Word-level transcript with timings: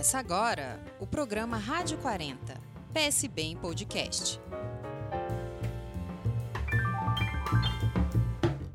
Começa 0.00 0.18
agora 0.18 0.80
o 0.98 1.06
programa 1.06 1.58
Rádio 1.58 1.98
40, 1.98 2.58
PSB 2.90 3.42
em 3.42 3.54
podcast. 3.54 4.40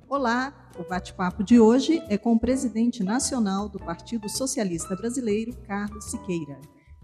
Olá, 0.07 0.69
o 0.77 0.83
bate-papo 0.83 1.43
de 1.43 1.59
hoje 1.59 1.99
é 2.09 2.15
com 2.19 2.33
o 2.33 2.39
presidente 2.39 3.03
nacional 3.03 3.67
do 3.67 3.79
Partido 3.79 4.29
Socialista 4.29 4.95
Brasileiro, 4.95 5.57
Carlos 5.65 6.11
Siqueira. 6.11 6.61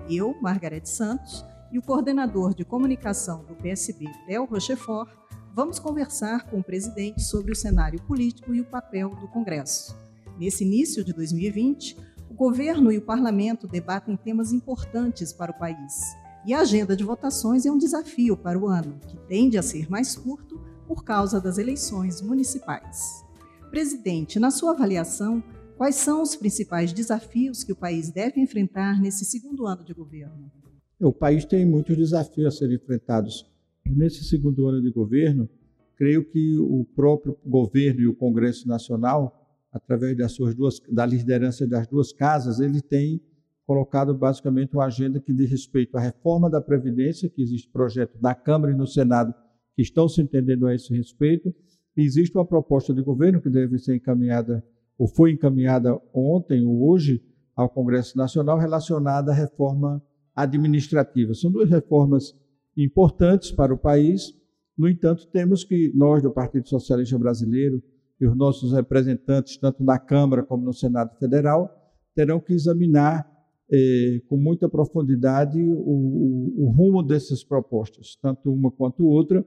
Eu, 0.08 0.40
Margarete 0.40 0.90
Santos, 0.90 1.44
e 1.72 1.80
o 1.80 1.82
coordenador 1.82 2.54
de 2.54 2.64
comunicação 2.64 3.44
do 3.46 3.56
PSB, 3.56 4.06
Theo 4.28 4.46
Rochefort, 4.46 5.10
vamos 5.52 5.80
conversar 5.80 6.48
com 6.48 6.60
o 6.60 6.64
presidente 6.64 7.24
sobre 7.24 7.54
o 7.54 7.56
cenário 7.56 8.00
político 8.04 8.54
e 8.54 8.62
o 8.62 8.66
papel 8.66 9.16
do 9.16 9.28
Congresso. 9.30 9.98
Nesse 10.38 10.64
início 10.64 11.04
de 11.04 11.12
2020, 11.12 12.11
o 12.11 12.11
governo 12.42 12.92
e 12.92 12.98
o 12.98 13.04
parlamento 13.04 13.68
debatem 13.68 14.18
temas 14.18 14.52
importantes 14.52 15.32
para 15.32 15.52
o 15.52 15.60
país. 15.60 16.18
E 16.44 16.56
a 16.56 16.62
agenda 16.62 16.96
de 16.96 17.04
votações 17.04 17.68
é 17.68 17.72
um 17.72 17.78
desafio 17.78 18.36
para 18.36 18.58
o 18.58 18.66
ano, 18.66 19.00
que 19.08 19.16
tende 19.28 19.60
a 19.60 19.62
ser 19.62 19.88
mais 19.92 20.16
curto 20.16 20.60
por 20.88 21.04
causa 21.04 21.40
das 21.40 21.60
eleições 21.60 22.20
municipais. 22.20 23.24
Presidente, 23.70 24.40
na 24.40 24.50
sua 24.50 24.72
avaliação, 24.72 25.44
quais 25.78 25.98
são 25.98 26.24
os 26.24 26.36
principais 26.36 26.92
desafios 26.92 27.64
que 27.64 27.74
o 27.74 27.76
país 27.76 28.10
deve 28.10 28.42
enfrentar 28.42 29.00
nesse 29.00 29.24
segundo 29.24 29.68
ano 29.68 29.84
de 29.84 29.94
governo? 29.94 30.52
O 31.00 31.14
país 31.14 31.46
tem 31.46 31.64
muitos 31.64 31.96
desafios 31.96 32.48
a 32.48 32.58
serem 32.58 32.78
enfrentados. 32.78 33.46
Nesse 33.86 34.24
segundo 34.24 34.66
ano 34.66 34.82
de 34.82 34.90
governo, 34.90 35.48
creio 35.96 36.26
que 36.26 36.58
o 36.58 36.84
próprio 36.96 37.38
governo 37.46 38.02
e 38.02 38.08
o 38.08 38.16
Congresso 38.16 38.68
Nacional 38.68 39.41
através 39.72 40.18
das 40.18 40.34
suas 40.34 40.54
duas, 40.54 40.80
da 40.90 41.06
liderança 41.06 41.66
das 41.66 41.88
duas 41.88 42.12
casas, 42.12 42.60
ele 42.60 42.82
tem 42.82 43.22
colocado 43.66 44.14
basicamente 44.14 44.74
uma 44.74 44.86
agenda 44.86 45.20
que 45.20 45.32
diz 45.32 45.50
respeito 45.50 45.98
à 45.98 46.02
reforma 46.02 46.50
da 46.50 46.60
Previdência, 46.60 47.30
que 47.30 47.42
existe 47.42 47.70
projeto 47.70 48.20
da 48.20 48.36
Câmara 48.36 48.74
e 48.74 48.76
no 48.76 48.86
Senado 48.86 49.34
que 49.76 49.82
estão 49.82 50.10
se 50.10 50.22
entendendo 50.22 50.68
a 50.68 50.76
esse 50.76 50.94
respeito, 50.94 51.54
e 51.96 52.02
existe 52.02 52.36
uma 52.38 52.46
proposta 52.46 52.94
de 52.94 53.02
governo 53.02 53.42
que 53.42 53.50
deve 53.50 53.78
ser 53.80 53.96
encaminhada, 53.96 54.64
ou 54.98 55.08
foi 55.08 55.32
encaminhada 55.32 55.98
ontem 56.14 56.66
ou 56.66 56.90
hoje, 56.90 57.24
ao 57.56 57.70
Congresso 57.70 58.18
Nacional, 58.18 58.58
relacionada 58.58 59.32
à 59.32 59.34
reforma 59.34 60.02
administrativa. 60.36 61.34
São 61.34 61.52
duas 61.52 61.70
reformas 61.70 62.36
importantes 62.76 63.52
para 63.52 63.74
o 63.74 63.78
país, 63.78 64.34
no 64.78 64.90
entanto, 64.90 65.28
temos 65.28 65.64
que, 65.64 65.92
nós 65.96 66.24
do 66.24 66.32
Partido 66.32 66.68
Socialista 66.68 67.18
Brasileiro, 67.18 67.84
e 68.22 68.28
os 68.28 68.38
nossos 68.38 68.72
representantes, 68.72 69.58
tanto 69.58 69.84
na 69.84 69.98
Câmara 69.98 70.44
como 70.44 70.64
no 70.64 70.74
Senado 70.74 71.18
Federal, 71.18 71.76
terão 72.14 72.40
que 72.40 72.54
examinar 72.54 73.28
eh, 73.72 74.22
com 74.30 74.38
muita 74.38 74.70
profundidade 74.70 75.60
o, 75.60 75.74
o, 75.74 76.66
o, 76.66 76.70
rumo 76.70 77.02
dessas 77.02 77.44
propostas, 77.44 78.16
tanto 78.22 78.54
uma 78.54 78.70
quanto 78.70 79.08
outra. 79.08 79.44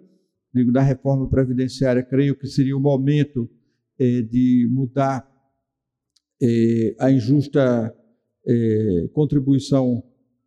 Digo, 0.53 0.73
da 0.73 0.81
reforma 0.81 1.29
previdenciária, 1.29 2.03
creio 2.03 2.37
que 2.37 2.49
seria 2.49 2.77
o 2.77 2.81
momento 2.81 3.49
eh, 3.99 4.23
de 4.23 4.69
mudar 4.71 5.25
eh, 6.43 6.97
a 6.99 7.13
injusta 7.13 7.95
eh, 8.47 9.09
contribuição 9.13 10.03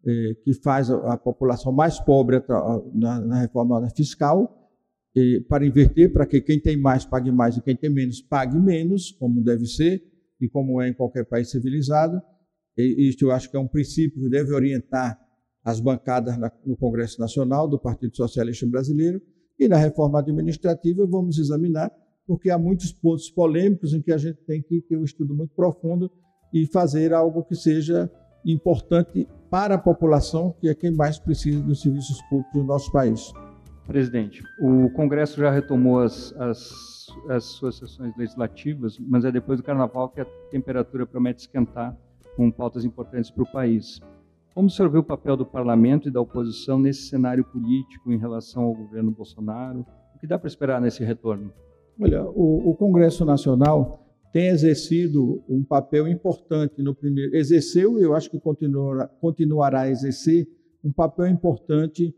eh, 0.06 0.36
que 0.44 0.54
faz 0.54 0.92
a, 0.92 1.14
a, 1.14 1.18
população 1.18 1.72
mais 1.72 1.98
pobre 2.00 2.44
na, 2.94 3.22
na 3.22 3.40
reforma 3.42 3.90
fiscal 3.92 4.57
para 5.48 5.66
inverter, 5.66 6.12
para 6.12 6.26
que 6.26 6.42
quem 6.42 6.60
tem 6.60 6.78
mais 6.78 7.06
pague 7.06 7.32
mais 7.32 7.58
e 7.58 7.62
quem 7.62 7.76
tem 7.76 7.90
menos 7.90 8.22
pague 8.22 8.60
menos, 8.60 9.12
como 9.12 9.44
deve 9.44 9.66
ser 9.66 10.04
e 10.40 10.48
como 10.48 10.82
é 10.82 10.90
em 10.90 10.94
qualquer 10.94 11.26
país 11.26 11.50
civilizado. 11.50 12.22
E 12.78 13.10
isto 13.10 13.26
eu 13.26 13.32
acho 13.32 13.50
que 13.50 13.58
é 13.58 13.60
um 13.60 13.68
princípio 13.68 14.22
que 14.22 14.30
deve 14.30 14.54
orientar 14.54 15.20
as 15.64 15.80
bancadas 15.80 16.38
no 16.66 16.78
Congresso 16.78 17.20
Nacional 17.20 17.68
do 17.68 17.80
Partido 17.80 18.16
Socialista 18.16 18.66
Brasileiro. 18.68 19.22
E 19.60 19.68
na 19.68 19.78
reforma 19.78 20.20
administrativa 20.20 21.06
vamos 21.08 21.40
examinar, 21.40 21.92
porque 22.28 22.50
há 22.50 22.58
muitos 22.58 22.92
pontos 22.92 23.30
polêmicos 23.30 23.94
em 23.94 24.02
que 24.02 24.12
a 24.12 24.18
gente 24.18 24.40
tem 24.46 24.62
que 24.62 24.82
ter 24.82 24.98
um 24.98 25.04
estudo 25.04 25.34
muito 25.34 25.56
profundo 25.56 26.12
e 26.54 26.66
fazer 26.68 27.12
algo 27.12 27.44
que 27.44 27.56
seja 27.56 28.10
importante 28.46 29.28
para 29.50 29.76
a 29.76 29.80
população, 29.80 30.56
que 30.62 30.70
é 30.70 30.76
quem 30.76 30.92
mais 30.92 31.18
precisa 31.18 31.62
dos 31.62 31.82
serviços 31.82 32.22
públicos 32.30 32.54
do 32.54 32.64
nosso 32.64 32.92
país. 32.92 33.32
Presidente, 33.88 34.44
o 34.60 34.90
Congresso 34.90 35.40
já 35.40 35.50
retomou 35.50 36.02
as, 36.02 36.34
as, 36.34 37.08
as, 37.30 37.46
suas 37.46 37.78
sessões 37.78 38.16
legislativas, 38.18 39.00
mas 39.00 39.24
é 39.24 39.32
depois 39.32 39.60
do 39.60 39.64
Carnaval 39.64 40.10
que 40.10 40.20
a 40.20 40.26
temperatura 40.52 41.06
promete 41.06 41.42
esquentar 41.42 41.98
com 42.36 42.52
pautas 42.52 42.84
importantes 42.84 43.32
para 43.32 43.44
o 43.44 43.52
país. 43.52 44.02
Como 44.54 44.68
o 44.68 44.70
senhor 44.70 44.90
vê 44.90 44.98
o 44.98 45.04
papel 45.04 45.38
do 45.38 45.46
parlamento 45.46 46.10
e 46.10 46.12
da 46.12 46.20
oposição 46.20 46.78
nesse 46.78 47.04
cenário 47.04 47.46
político 47.46 48.12
em 48.12 48.18
relação 48.18 48.64
ao 48.64 48.74
governo 48.74 49.10
Bolsonaro? 49.10 49.86
O 50.16 50.20
que 50.20 50.28
dá 50.28 50.38
para 50.38 50.48
esperar 50.48 50.82
nesse 50.82 51.04
retorno? 51.04 51.54
Olha, 52.00 52.26
o, 52.26 52.72
o 52.72 52.76
Congresso 52.76 53.24
Nacional 53.24 54.06
tem 54.34 54.48
exercido 54.48 55.42
um 55.48 55.64
papel 55.64 56.08
importante 56.08 56.82
no 56.82 56.94
primeiro. 56.94 57.36
Exerceu, 57.36 57.98
e 57.98 58.04
eu 58.04 58.14
acho 58.14 58.30
que 58.30 58.40
continuará, 58.40 59.08
continuará 59.08 59.82
a 59.82 59.90
exercer, 59.90 60.46
um 60.84 60.92
papel 60.92 61.28
importante 61.28 62.14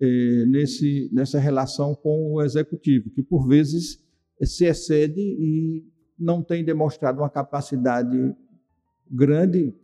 eh, 0.00 0.44
nesse, 0.46 1.10
nessa 1.12 1.38
relação 1.38 1.94
com 1.94 2.34
o 2.34 2.42
executivo, 2.42 3.10
que 3.10 3.22
por 3.22 3.46
vezes 3.46 4.02
se 4.42 4.64
excede 4.64 5.20
e 5.20 5.84
não 6.18 6.42
tem 6.42 6.64
demonstrado 6.64 7.20
uma 7.20 7.30
capacidade 7.30 8.34
grande, 9.10 9.74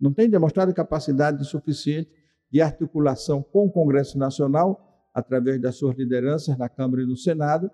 não 0.00 0.12
tem 0.12 0.28
demonstrado 0.28 0.72
capacidade 0.74 1.44
suficiente 1.44 2.10
de 2.50 2.60
articulação 2.60 3.42
com 3.42 3.66
o 3.66 3.70
Congresso 3.70 4.18
Nacional, 4.18 5.08
através 5.12 5.60
das 5.60 5.76
suas 5.76 5.96
lideranças 5.96 6.56
na 6.58 6.68
Câmara 6.68 7.02
e 7.02 7.06
no 7.06 7.16
Senado, 7.16 7.70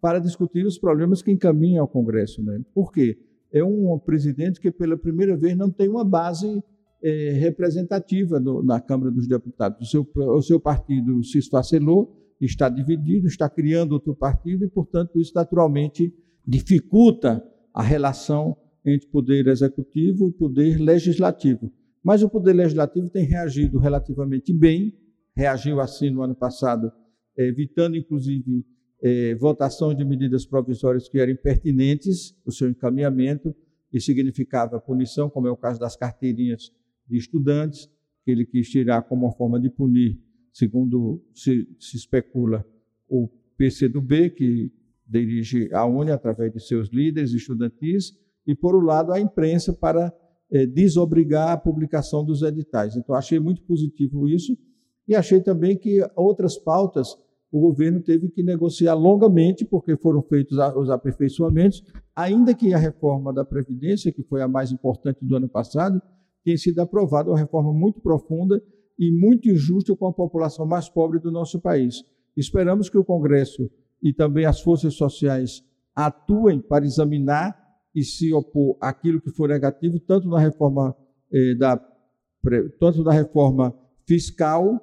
para 0.00 0.18
discutir 0.18 0.66
os 0.66 0.78
problemas 0.78 1.22
que 1.22 1.30
encaminham 1.30 1.82
ao 1.82 1.88
Congresso. 1.88 2.42
Né? 2.42 2.60
Por 2.74 2.90
quê? 2.90 3.18
É 3.52 3.62
um 3.62 3.98
presidente 3.98 4.60
que, 4.60 4.70
pela 4.70 4.96
primeira 4.96 5.36
vez, 5.36 5.56
não 5.56 5.70
tem 5.70 5.88
uma 5.88 6.04
base 6.04 6.62
é, 7.02 7.32
representativa 7.32 8.40
na 8.62 8.80
Câmara 8.80 9.10
dos 9.10 9.26
Deputados. 9.26 9.88
O 9.88 9.90
seu, 9.90 10.08
o 10.14 10.42
seu 10.42 10.60
partido 10.60 11.22
se 11.24 11.38
esfacelou, 11.38 12.16
está 12.40 12.68
dividido, 12.68 13.26
está 13.26 13.48
criando 13.48 13.92
outro 13.92 14.14
partido 14.14 14.64
e, 14.64 14.68
portanto, 14.68 15.20
isso 15.20 15.32
naturalmente 15.34 16.12
dificulta 16.46 17.42
a 17.74 17.82
relação 17.82 18.56
entre 18.84 19.08
poder 19.08 19.46
executivo 19.46 20.28
e 20.28 20.32
poder 20.32 20.78
legislativo. 20.78 21.70
Mas 22.02 22.22
o 22.22 22.30
poder 22.30 22.54
legislativo 22.54 23.10
tem 23.10 23.24
reagido 23.24 23.78
relativamente 23.78 24.52
bem, 24.52 24.94
reagiu 25.36 25.80
assim 25.80 26.10
no 26.10 26.22
ano 26.22 26.34
passado, 26.34 26.90
evitando 27.36 27.96
inclusive 27.96 28.64
eh, 29.02 29.34
votação 29.34 29.94
de 29.94 30.04
medidas 30.04 30.46
provisórias 30.46 31.08
que 31.08 31.18
eram 31.18 31.32
impertinentes, 31.32 32.34
o 32.44 32.50
seu 32.50 32.70
encaminhamento, 32.70 33.54
e 33.92 34.00
significava 34.00 34.80
punição, 34.80 35.28
como 35.28 35.46
é 35.46 35.50
o 35.50 35.56
caso 35.56 35.78
das 35.78 35.96
carteirinhas 35.96 36.72
de 37.10 37.16
estudantes, 37.16 37.90
que 38.24 38.30
ele 38.30 38.46
quis 38.46 38.70
tirar 38.70 39.02
como 39.02 39.26
uma 39.26 39.32
forma 39.32 39.60
de 39.60 39.68
punir, 39.68 40.18
segundo 40.52 41.22
se, 41.34 41.68
se 41.78 41.96
especula, 41.96 42.64
o 43.08 43.28
PCdoB, 43.56 44.30
que 44.30 44.72
dirige 45.06 45.68
a 45.74 45.84
UNE 45.84 46.12
através 46.12 46.52
de 46.52 46.60
seus 46.60 46.88
líderes 46.88 47.32
estudantis, 47.32 48.16
e, 48.46 48.54
por 48.54 48.76
um 48.76 48.80
lado, 48.80 49.12
a 49.12 49.20
imprensa 49.20 49.72
para 49.72 50.12
é, 50.50 50.64
desobrigar 50.64 51.50
a 51.50 51.56
publicação 51.56 52.24
dos 52.24 52.42
editais. 52.42 52.96
Então, 52.96 53.14
achei 53.14 53.38
muito 53.38 53.62
positivo 53.62 54.28
isso, 54.28 54.56
e 55.06 55.14
achei 55.14 55.40
também 55.40 55.76
que 55.76 56.00
outras 56.14 56.56
pautas 56.56 57.16
o 57.52 57.60
governo 57.60 58.00
teve 58.00 58.28
que 58.28 58.44
negociar 58.44 58.94
longamente, 58.94 59.64
porque 59.64 59.96
foram 59.96 60.22
feitos 60.22 60.56
os 60.76 60.88
aperfeiçoamentos, 60.88 61.82
ainda 62.14 62.54
que 62.54 62.72
a 62.72 62.78
reforma 62.78 63.32
da 63.32 63.44
Previdência, 63.44 64.12
que 64.12 64.22
foi 64.22 64.40
a 64.40 64.46
mais 64.46 64.70
importante 64.70 65.24
do 65.24 65.34
ano 65.34 65.48
passado, 65.48 66.00
tem 66.44 66.56
sido 66.56 66.80
aprovada 66.80 67.30
uma 67.30 67.38
reforma 67.38 67.72
muito 67.72 68.00
profunda 68.00 68.62
e 68.98 69.10
muito 69.10 69.48
injusta 69.48 69.94
com 69.96 70.06
a 70.06 70.12
população 70.12 70.66
mais 70.66 70.88
pobre 70.88 71.18
do 71.18 71.30
nosso 71.30 71.60
país. 71.60 72.02
Esperamos 72.36 72.88
que 72.88 72.98
o 72.98 73.04
Congresso 73.04 73.70
e 74.02 74.12
também 74.12 74.44
as 74.44 74.60
forças 74.60 74.94
sociais 74.94 75.64
atuem 75.94 76.60
para 76.60 76.84
examinar 76.84 77.58
e 77.94 78.04
se 78.04 78.32
opor 78.32 78.76
àquilo 78.80 79.20
que 79.20 79.30
for 79.30 79.48
negativo, 79.48 79.98
tanto 79.98 80.28
na 80.28 80.38
reforma 80.38 80.96
eh, 81.32 81.54
da 81.54 81.76
tanto 82.78 83.02
na 83.04 83.12
reforma 83.12 83.74
fiscal 84.06 84.80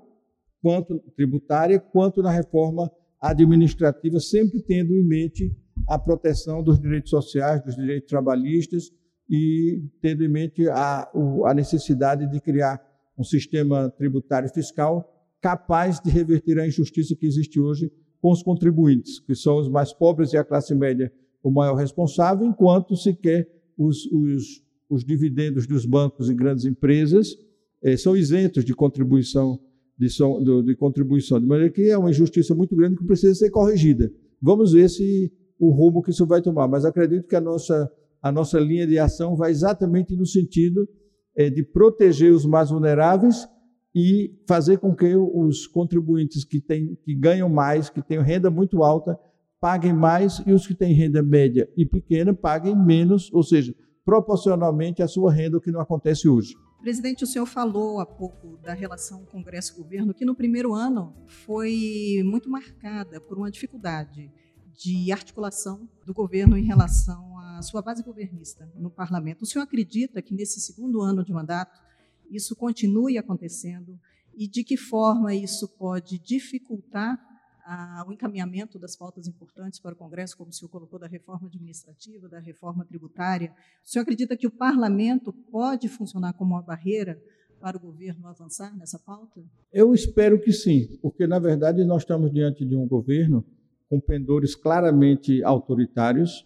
quanto 0.62 1.00
tributária, 1.16 1.80
quanto 1.80 2.22
na 2.22 2.30
reforma 2.30 2.92
administrativa, 3.20 4.20
sempre 4.20 4.62
tendo 4.62 4.94
em 4.94 5.04
mente 5.04 5.56
a 5.88 5.98
proteção 5.98 6.62
dos 6.62 6.80
direitos 6.80 7.10
sociais, 7.10 7.64
dos 7.64 7.76
direitos 7.76 8.10
trabalhistas 8.10 8.92
e 9.30 9.84
tendo 10.02 10.24
em 10.24 10.28
mente 10.28 10.68
a, 10.70 11.10
a 11.46 11.54
necessidade 11.54 12.30
de 12.30 12.40
criar 12.40 12.82
um 13.18 13.24
sistema 13.24 13.90
tributário 13.90 14.50
fiscal 14.50 15.14
capaz 15.42 16.00
de 16.00 16.10
reverter 16.10 16.60
a 16.60 16.68
injustiça 16.68 17.16
que 17.16 17.26
existe 17.26 17.60
hoje 17.60 17.92
com 18.22 18.32
os 18.32 18.42
contribuintes, 18.42 19.20
que 19.20 19.36
são 19.36 19.58
os 19.58 19.70
mais 19.70 19.94
pobres 19.94 20.34
e 20.34 20.38
a 20.38 20.44
classe 20.44 20.74
média 20.74 21.12
o 21.44 21.52
maior 21.52 21.76
responsável, 21.76 22.46
enquanto 22.46 22.96
se 22.96 23.14
quer 23.14 23.48
os, 23.78 24.06
os, 24.08 24.64
os 24.90 25.06
dividendos 25.06 25.68
dos 25.68 25.86
bancos 25.86 26.30
e 26.30 26.34
grandes 26.34 26.66
empresas 26.66 27.38
é, 27.82 27.96
são 27.96 28.18
isentos 28.18 28.66
de 28.66 28.74
contribuição 28.74 29.60
de, 29.98 30.08
de, 30.08 30.64
de, 30.64 30.76
contribuição, 30.76 31.40
de 31.40 31.46
maneira 31.46 31.72
que 31.72 31.90
é 31.90 31.98
uma 31.98 32.10
injustiça 32.10 32.54
muito 32.54 32.76
grande 32.76 32.98
que 32.98 33.04
precisa 33.04 33.34
ser 33.34 33.50
corrigida. 33.50 34.12
Vamos 34.42 34.74
ver 34.74 34.90
se 34.90 35.32
o 35.60 35.72
rumo 35.72 36.04
que 36.04 36.12
isso 36.12 36.26
vai 36.26 36.42
tomar, 36.42 36.68
mas 36.68 36.86
acredito 36.86 37.28
que 37.28 37.36
a 37.36 37.42
nossa, 37.42 37.92
a 38.22 38.32
nossa 38.32 38.60
linha 38.60 38.88
de 38.88 38.98
ação 38.98 39.36
vai 39.36 39.52
exatamente 39.52 40.16
no 40.16 40.26
sentido 40.26 40.88
é, 41.36 41.50
de 41.50 41.64
proteger 41.64 42.32
os 42.32 42.46
mais 42.46 42.70
vulneráveis 42.70 43.48
e 43.94 44.36
fazer 44.48 44.78
com 44.78 44.96
que 44.96 45.16
os 45.16 45.66
contribuintes 45.66 46.44
que, 46.44 46.60
têm, 46.60 46.96
que 47.04 47.16
ganham 47.16 47.50
mais, 47.50 47.90
que 47.90 48.02
têm 48.02 48.22
renda 48.22 48.50
muito 48.50 48.84
alta, 48.84 49.18
paguem 49.60 49.94
mais 49.94 50.42
e 50.46 50.52
os 50.52 50.68
que 50.68 50.76
têm 50.76 50.94
renda 50.94 51.24
média 51.24 51.70
e 51.76 51.86
pequena 51.86 52.34
paguem 52.34 52.76
menos, 52.76 53.32
ou 53.34 53.44
seja, 53.44 53.74
proporcionalmente 54.06 55.02
à 55.02 55.08
sua 55.08 55.34
renda, 55.34 55.58
o 55.58 55.62
que 55.62 55.72
não 55.72 55.82
acontece 55.82 56.30
hoje. 56.30 56.56
Presidente, 56.80 57.24
o 57.24 57.28
senhor 57.28 57.46
falou 57.46 58.00
há 58.00 58.06
pouco 58.06 58.58
da 58.58 58.74
relação 58.74 59.26
Congresso-Governo, 59.26 60.14
que 60.14 60.24
no 60.24 60.36
primeiro 60.36 60.74
ano 60.74 61.14
foi 61.26 62.22
muito 62.24 62.50
marcada 62.50 63.20
por 63.20 63.38
uma 63.38 63.50
dificuldade 63.50 64.32
de 64.78 65.12
articulação 65.12 65.90
do 66.06 66.14
governo 66.14 66.56
em 66.56 66.64
relação 66.64 67.40
à 67.40 67.62
sua 67.64 67.82
base 67.82 68.04
governista 68.04 68.72
no 68.76 68.92
parlamento. 68.92 69.42
O 69.42 69.46
senhor 69.46 69.64
acredita 69.64 70.22
que 70.22 70.36
nesse 70.36 70.62
segundo 70.62 71.02
ano 71.02 71.26
de 71.26 71.34
mandato 71.34 71.82
isso 72.30 72.56
continue 72.56 73.18
acontecendo 73.18 74.00
e 74.36 74.48
de 74.48 74.64
que 74.64 74.78
forma 74.78 75.34
isso 75.34 75.68
pode 75.68 76.20
dificultar 76.20 77.20
ah, 77.66 78.06
o 78.08 78.14
encaminhamento 78.14 78.78
das 78.78 78.96
pautas 78.96 79.28
importantes 79.28 79.80
para 79.80 79.94
o 79.94 79.98
Congresso, 79.98 80.38
como 80.38 80.52
o 80.52 80.54
senhor 80.54 80.70
colocou, 80.70 81.00
da 81.00 81.08
reforma 81.08 81.48
administrativa, 81.48 82.30
da 82.30 82.40
reforma 82.40 82.86
tributária. 82.86 83.52
O 83.84 83.90
senhor 83.90 84.04
acredita 84.04 84.38
que 84.38 84.48
o 84.48 84.52
parlamento 84.52 85.34
pode 85.34 85.90
funcionar 85.90 86.34
como 86.34 86.54
uma 86.54 86.62
barreira 86.62 87.22
para 87.60 87.76
o 87.76 87.80
governo 87.80 88.28
avançar 88.28 88.76
nessa 88.78 89.00
pauta? 89.00 89.44
Eu 89.74 89.94
espero 89.94 90.40
que 90.40 90.54
sim, 90.54 90.98
porque, 91.02 91.26
na 91.26 91.40
verdade, 91.40 91.84
nós 91.84 92.04
estamos 92.04 92.32
diante 92.32 92.64
de 92.64 92.76
um 92.76 92.88
governo 92.88 93.44
com 93.90 94.00
pendores 94.00 94.56
claramente 94.56 95.44
autoritários, 95.44 96.46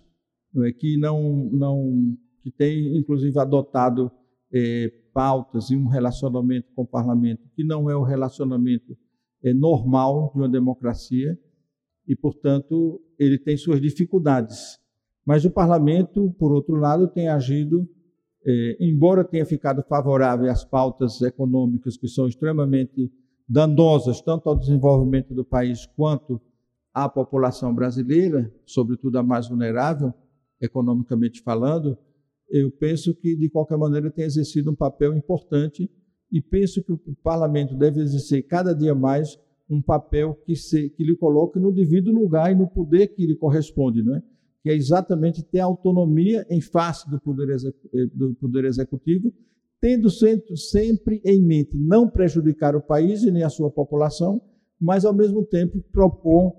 não 0.54 0.64
é, 0.64 0.72
que 0.72 0.98
não, 0.98 1.50
não 1.52 2.18
que 2.44 2.52
tem, 2.52 2.98
inclusive, 2.98 3.38
adotado 3.40 4.12
é, 4.54 4.92
pautas 5.14 5.70
e 5.70 5.76
um 5.76 5.88
relacionamento 5.88 6.68
com 6.76 6.84
o 6.84 6.88
parlamento 6.88 7.48
que 7.56 7.64
não 7.64 7.90
é 7.90 7.96
o 7.96 8.04
relacionamento 8.04 8.98
é, 9.44 9.54
normal 9.54 10.32
de 10.34 10.40
uma 10.40 10.50
democracia 10.50 11.38
e, 12.08 12.16
portanto, 12.16 13.02
ele 13.18 13.38
tem 13.38 13.56
suas 13.58 13.82
dificuldades. 13.82 14.80
Mas 15.26 15.46
o 15.46 15.52
parlamento, 15.52 16.34
por 16.38 16.52
outro 16.52 16.76
lado, 16.76 17.08
tem 17.08 17.28
agido, 17.28 17.88
é, 18.46 18.78
embora 18.80 19.24
tenha 19.24 19.46
ficado 19.46 19.84
favorável 19.84 20.50
às 20.50 20.64
pautas 20.66 21.22
econômicas 21.22 21.96
que 21.98 22.08
são 22.08 22.28
extremamente 22.28 23.12
danosas 23.48 24.22
tanto 24.22 24.50
ao 24.50 24.58
desenvolvimento 24.58 25.34
do 25.34 25.44
país 25.44 25.86
quanto 25.86 26.42
à 26.94 27.08
população 27.08 27.74
brasileira, 27.74 28.52
sobretudo 28.66 29.18
a 29.18 29.24
mais 29.24 29.48
vulnerável, 29.48 30.14
economicamente 30.60 31.42
falando, 31.42 31.98
eu 32.50 32.70
penso 32.70 33.16
que, 33.16 33.36
de 33.36 33.50
qualquer 33.50 33.78
maneira, 33.78 34.12
tem 34.12 34.26
exercido 34.26 34.72
um 34.72 34.76
papel 34.76 35.16
importante 35.16 35.90
e 36.32 36.42
penso 36.42 36.84
que 36.84 36.92
o 36.92 37.00
parlamento 37.24 37.76
deve 37.76 38.02
exercer 38.02 38.44
cada 38.44 38.74
dia 38.74 38.94
mais 38.94 39.40
um 39.70 39.82
papel 39.82 40.38
que, 40.46 40.56
se, 40.56 40.90
que 40.90 41.04
lhe 41.04 41.16
coloque 41.16 41.58
no 41.58 41.72
devido 41.72 42.12
lugar 42.12 42.52
e 42.52 42.56
no 42.56 42.68
poder 42.68 43.08
que 43.08 43.26
lhe 43.26 43.36
corresponde, 43.36 44.04
não 44.04 44.16
é? 44.16 44.24
que 44.62 44.70
é 44.70 44.76
exatamente 44.76 45.42
ter 45.44 45.60
autonomia 45.60 46.46
em 46.50 46.62
face 46.62 47.10
do 47.10 47.20
poder, 47.20 47.50
eh, 47.50 48.06
do 48.14 48.36
poder 48.36 48.66
executivo, 48.66 49.34
tendo 49.80 50.08
sempre 50.10 51.20
em 51.26 51.42
mente 51.42 51.76
não 51.76 52.08
prejudicar 52.08 52.76
o 52.76 52.82
país 52.82 53.24
e 53.24 53.32
nem 53.32 53.44
a 53.44 53.50
sua 53.50 53.72
população, 53.72 54.40
mas, 54.80 55.04
ao 55.04 55.14
mesmo 55.14 55.44
tempo, 55.44 55.82
propor, 55.92 56.54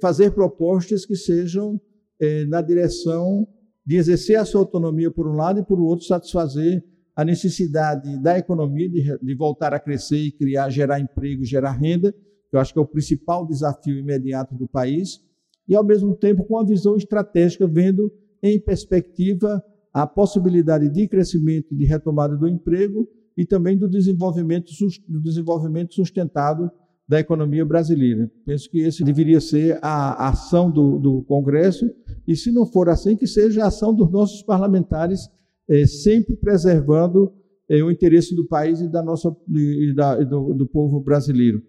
fazer 0.00 0.32
propostas 0.32 1.06
que 1.06 1.16
sejam 1.16 1.80
eh, 2.20 2.44
na 2.46 2.60
direção 2.60 3.46
de 3.84 3.96
exercer 3.96 4.36
a 4.36 4.44
sua 4.44 4.60
autonomia 4.60 5.10
por 5.10 5.26
um 5.26 5.34
lado 5.34 5.60
e 5.60 5.64
por 5.64 5.80
outro 5.80 6.06
satisfazer 6.06 6.84
a 7.16 7.24
necessidade 7.24 8.18
da 8.22 8.38
economia 8.38 8.88
de, 8.88 9.18
de 9.18 9.34
voltar 9.34 9.74
a 9.74 9.80
crescer 9.80 10.18
e 10.18 10.32
criar, 10.32 10.70
gerar 10.70 11.00
emprego, 11.00 11.44
gerar 11.44 11.72
renda, 11.72 12.12
que 12.12 12.56
eu 12.56 12.60
acho 12.60 12.72
que 12.72 12.78
é 12.78 12.82
o 12.82 12.86
principal 12.86 13.46
desafio 13.46 13.98
imediato 13.98 14.54
do 14.54 14.68
país, 14.68 15.20
e 15.68 15.74
ao 15.74 15.84
mesmo 15.84 16.14
tempo 16.16 16.44
com 16.44 16.58
a 16.58 16.64
visão 16.64 16.96
estratégica, 16.96 17.66
vendo 17.66 18.12
em 18.42 18.60
perspectiva 18.60 19.62
a 19.92 20.06
possibilidade 20.06 20.88
de 20.88 21.08
crescimento 21.08 21.72
e 21.72 21.76
de 21.76 21.84
retomada 21.84 22.36
do 22.36 22.48
emprego 22.48 23.08
e 23.36 23.44
também 23.44 23.76
do 23.76 23.88
desenvolvimento, 23.88 24.70
do 25.08 25.20
desenvolvimento 25.20 25.94
sustentado 25.94 26.70
da 27.10 27.18
economia 27.18 27.64
brasileira. 27.64 28.30
Penso 28.46 28.70
que 28.70 28.78
esse 28.82 29.02
deveria 29.02 29.40
ser 29.40 29.80
a 29.82 30.28
ação 30.28 30.70
do, 30.70 30.96
do 30.96 31.22
Congresso, 31.24 31.90
e 32.24 32.36
se 32.36 32.52
não 32.52 32.64
for 32.64 32.88
assim, 32.88 33.16
que 33.16 33.26
seja 33.26 33.64
a 33.64 33.66
ação 33.66 33.92
dos 33.92 34.08
nossos 34.12 34.44
parlamentares, 34.44 35.28
é, 35.68 35.84
sempre 35.86 36.36
preservando 36.36 37.32
é, 37.68 37.82
o 37.82 37.90
interesse 37.90 38.32
do 38.36 38.46
país 38.46 38.80
e, 38.80 38.88
da 38.88 39.02
nossa, 39.02 39.36
e, 39.52 39.92
da, 39.92 40.22
do, 40.22 40.54
do, 40.54 40.68
povo 40.68 41.00
brasileiro. 41.00 41.60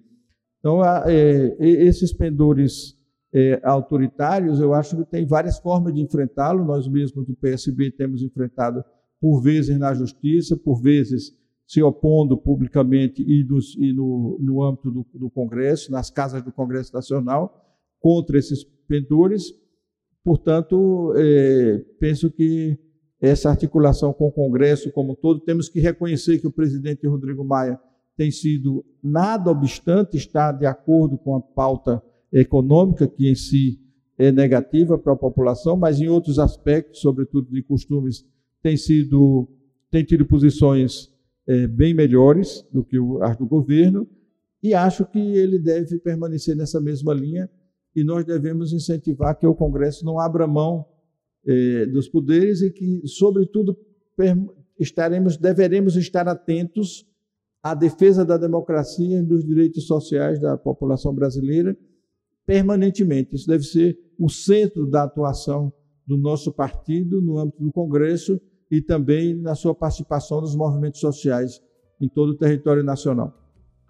Então, 0.60 0.80
a, 0.80 1.06
é, 1.08 1.56
esses 1.60 2.14
pendores 2.14 3.00
autoritários, 3.64 4.60
eu 4.60 4.74
acho 4.74 4.96
que 4.98 5.10
tem 5.10 5.26
várias 5.26 5.58
formas 5.58 5.94
de 5.94 6.02
enfrentá-lo. 6.02 6.66
Nós 6.66 6.86
mesmos 6.88 7.26
do 7.26 7.34
PSB 7.34 7.90
temos 7.92 8.22
enfrentado 8.22 8.84
por 9.22 9.42
vezes 9.42 9.80
na 9.80 9.94
justiça, 9.94 10.56
por 10.58 10.82
vezes 10.82 11.32
se 11.72 11.82
opondo 11.82 12.36
publicamente 12.36 13.24
e, 13.24 13.48
e 13.78 13.94
no, 13.94 14.38
no, 14.42 14.62
âmbito 14.62 14.92
do, 14.92 15.08
do, 15.14 15.30
Congresso, 15.30 15.90
nas 15.90 16.10
casas 16.10 16.44
do 16.44 16.52
Congresso 16.52 16.94
Nacional, 16.94 17.66
contra 17.98 18.38
esses 18.38 18.62
pendores. 18.90 19.54
Portanto, 20.22 21.14
é, 21.16 21.78
penso 21.98 22.30
que 22.30 22.78
essa 23.22 23.50
articulação 23.50 24.12
com 24.12 24.28
o 24.28 24.32
Congresso 24.34 24.92
como 24.92 25.14
um 25.14 25.16
todo, 25.16 25.40
temos 25.40 25.70
que 25.70 25.80
reconhecer 25.80 26.40
que 26.40 26.48
o 26.48 26.52
presidente 26.52 27.08
Rodrigo 27.08 27.46
Maia 27.46 27.80
tem 28.18 28.32
sido, 28.32 28.84
nada 29.02 29.50
obstante, 29.50 30.18
está 30.18 30.52
de 30.52 30.66
acordo 30.66 31.18
com 31.18 31.38
a 31.38 31.42
pauta 31.42 32.04
econômica, 32.34 33.08
que 33.08 33.30
em 33.30 33.36
si 33.36 33.80
é 34.18 34.30
negativa 34.30 34.98
para 34.98 35.14
a 35.14 35.18
população, 35.18 35.78
mas 35.78 36.02
em 36.02 36.10
outros 36.10 36.38
aspectos, 36.38 37.00
sobretudo 37.00 37.50
de 37.50 37.64
costumes, 37.64 38.26
tem 38.62 38.76
sido 38.76 39.48
tem 39.90 40.04
tido 40.04 40.26
posições 40.26 41.12
é, 41.48 41.68
bem 41.68 41.94
melhores 41.94 42.66
do 42.72 42.84
que 42.84 42.98
as 43.22 43.38
do 43.38 43.46
governo, 43.46 44.08
e 44.62 44.74
acho 44.74 45.06
que 45.06 45.20
ele 45.20 45.58
deve 45.58 46.00
permanecer 46.00 46.56
nessa 46.56 46.80
mesma 46.80 47.14
linha 47.14 47.50
e 47.96 48.04
nós 48.04 48.24
devemos 48.26 48.72
incentivar 48.74 49.38
que 49.38 49.46
o 49.46 49.56
Congresso 49.56 50.06
não 50.06 50.20
abra 50.20 50.48
mão 50.48 50.86
é, 51.46 51.86
dos 51.88 52.08
poderes 52.08 52.62
e 52.62 52.72
que, 52.72 53.02
sobretudo, 53.06 53.78
estaremos, 54.80 55.36
deveremos 55.36 55.96
estar 55.96 56.28
atentos 56.28 57.06
à 57.62 57.74
defesa 57.74 58.24
da 58.24 58.38
democracia 58.38 59.20
e 59.20 59.24
dos 59.24 59.46
direitos 59.46 59.88
sociais 59.88 60.40
da 60.40 60.58
população 60.58 61.14
brasileira 61.14 61.76
permanentemente. 62.46 63.36
Isso 63.36 63.48
deve 63.48 63.64
ser 63.64 63.98
o 64.18 64.30
centro 64.30 64.90
da 64.90 65.04
atuação 65.04 65.72
do 66.06 66.18
nosso 66.18 66.52
partido 66.52 67.22
no 67.22 67.38
âmbito 67.38 67.64
do 67.64 67.72
Congresso 67.72 68.40
e 68.72 68.82
também 68.82 69.36
na 69.36 69.54
sua 69.54 69.76
participação 69.76 70.40
nos 70.40 70.56
movimentos 70.56 71.02
sociais 71.02 71.62
em 72.00 72.08
todo 72.08 72.30
o 72.30 72.38
território 72.38 72.82
nacional. 72.82 73.38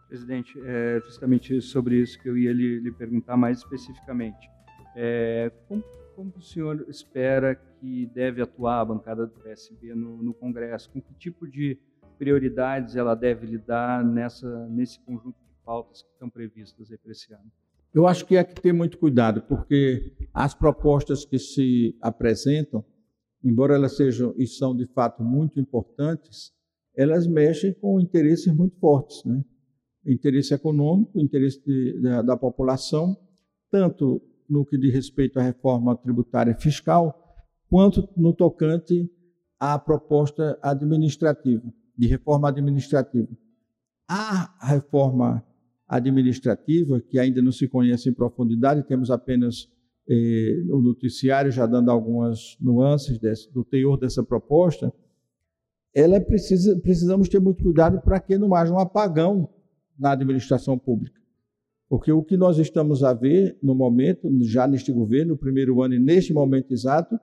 Presidente, 0.10 0.60
é 0.66 1.00
justamente 1.06 1.62
sobre 1.62 2.02
isso 2.02 2.20
que 2.20 2.28
eu 2.28 2.36
ia 2.36 2.52
lhe, 2.52 2.80
lhe 2.80 2.92
perguntar 2.92 3.38
mais 3.38 3.60
especificamente. 3.60 4.50
É, 4.96 5.52
como, 5.68 5.84
como, 6.16 6.34
o 6.36 6.42
senhor 6.42 6.84
espera 6.90 7.56
que 7.56 8.08
deve 8.08 8.42
atuar 8.42 8.82
a 8.82 8.86
bancada 8.86 9.26
do 9.26 9.40
PSB 9.40 9.94
no, 9.96 10.22
no 10.22 10.34
Congresso? 10.34 10.90
Com 10.90 11.00
que 11.00 11.14
tipo 11.14 11.48
de 11.48 11.80
prioridades 12.18 12.96
ela 12.96 13.16
deve 13.16 13.48
lidar 13.48 14.04
nessa, 14.04 14.68
nesse 14.68 15.00
conjunto 15.00 15.38
de 15.38 15.56
pautas 15.64 16.02
que 16.02 16.10
estão 16.10 16.30
previstas 16.30 16.90
para 16.90 17.12
esse 17.12 17.32
ano? 17.34 17.50
Eu 17.94 18.08
acho 18.08 18.26
que 18.26 18.38
há 18.38 18.44
que 18.44 18.60
ter 18.60 18.74
muito 18.74 18.98
cuidado, 18.98 19.42
porque 19.44 20.14
as 20.34 20.54
propostas 20.54 21.24
que 21.24 21.38
se 21.38 21.96
apresentam 22.02 22.84
embora 23.44 23.76
elas 23.76 23.96
sejam 23.96 24.34
e 24.38 24.46
são 24.48 24.76
de 24.76 24.86
fato 24.88 25.24
muito 25.24 25.60
importantes, 25.60 26.52
elas 26.96 27.28
mexem 27.28 27.74
com 27.74 28.00
interesses 28.00 28.54
muito 28.54 28.78
fortes, 28.78 29.24
né? 29.26 29.44
Interesse 30.06 30.54
econômico, 30.54 31.20
interesse 31.20 31.64
de, 31.64 32.00
da, 32.02 32.22
da 32.22 32.38
população, 32.38 33.16
tanto 33.70 34.22
no 34.50 34.66
que 34.66 34.78
diz 34.78 34.94
respeito 34.94 35.40
à 35.40 35.44
reforma 35.44 35.96
tributária 35.96 36.56
fiscal, 36.56 37.18
quanto 37.70 38.10
no 38.18 38.34
tocante 38.34 39.10
à 39.60 39.78
proposta 39.78 40.58
administrativa, 40.62 41.72
de 41.98 42.08
reforma 42.08 42.50
administrativa. 42.50 43.30
A 44.08 44.68
reforma 44.68 45.46
administrativa, 45.88 47.00
que 47.00 47.20
ainda 47.20 47.42
não 47.42 47.52
se 47.52 47.68
conhece 47.68 48.10
em 48.10 48.14
profundidade, 48.14 48.84
temos 48.84 49.12
apenas 49.12 49.70
eh, 50.10 50.64
o 50.70 50.82
noticiário 50.82 51.52
já 51.52 51.66
dando 51.66 51.90
algumas 51.90 52.58
nuances 52.60 53.18
desse, 53.20 53.52
do 53.52 53.64
teor 53.64 53.98
dessa 53.98 54.24
proposta, 54.24 54.94
ela 55.94 56.20
precisa, 56.20 56.78
precisamos 56.80 57.28
ter 57.28 57.40
muito 57.40 57.64
cuidado 57.64 58.02
para 58.02 58.20
que 58.20 58.38
não 58.38 58.56
haja 58.56 58.74
um 58.74 58.80
apagão 58.80 59.50
na 59.98 60.12
administração 60.12 60.78
pública. 60.78 61.20
Porque 61.90 62.12
o 62.12 62.24
que 62.24 62.38
nós 62.38 62.58
estamos 62.58 63.04
a 63.04 63.14
ver 63.14 63.58
no 63.62 63.76
momento, 63.76 64.30
já 64.44 64.66
neste 64.66 64.92
governo, 64.92 65.34
no 65.34 65.38
primeiro 65.38 65.82
ano 65.82 65.94
e 65.94 66.00
neste 66.00 66.34
momento 66.34 66.72
exato, 66.72 67.20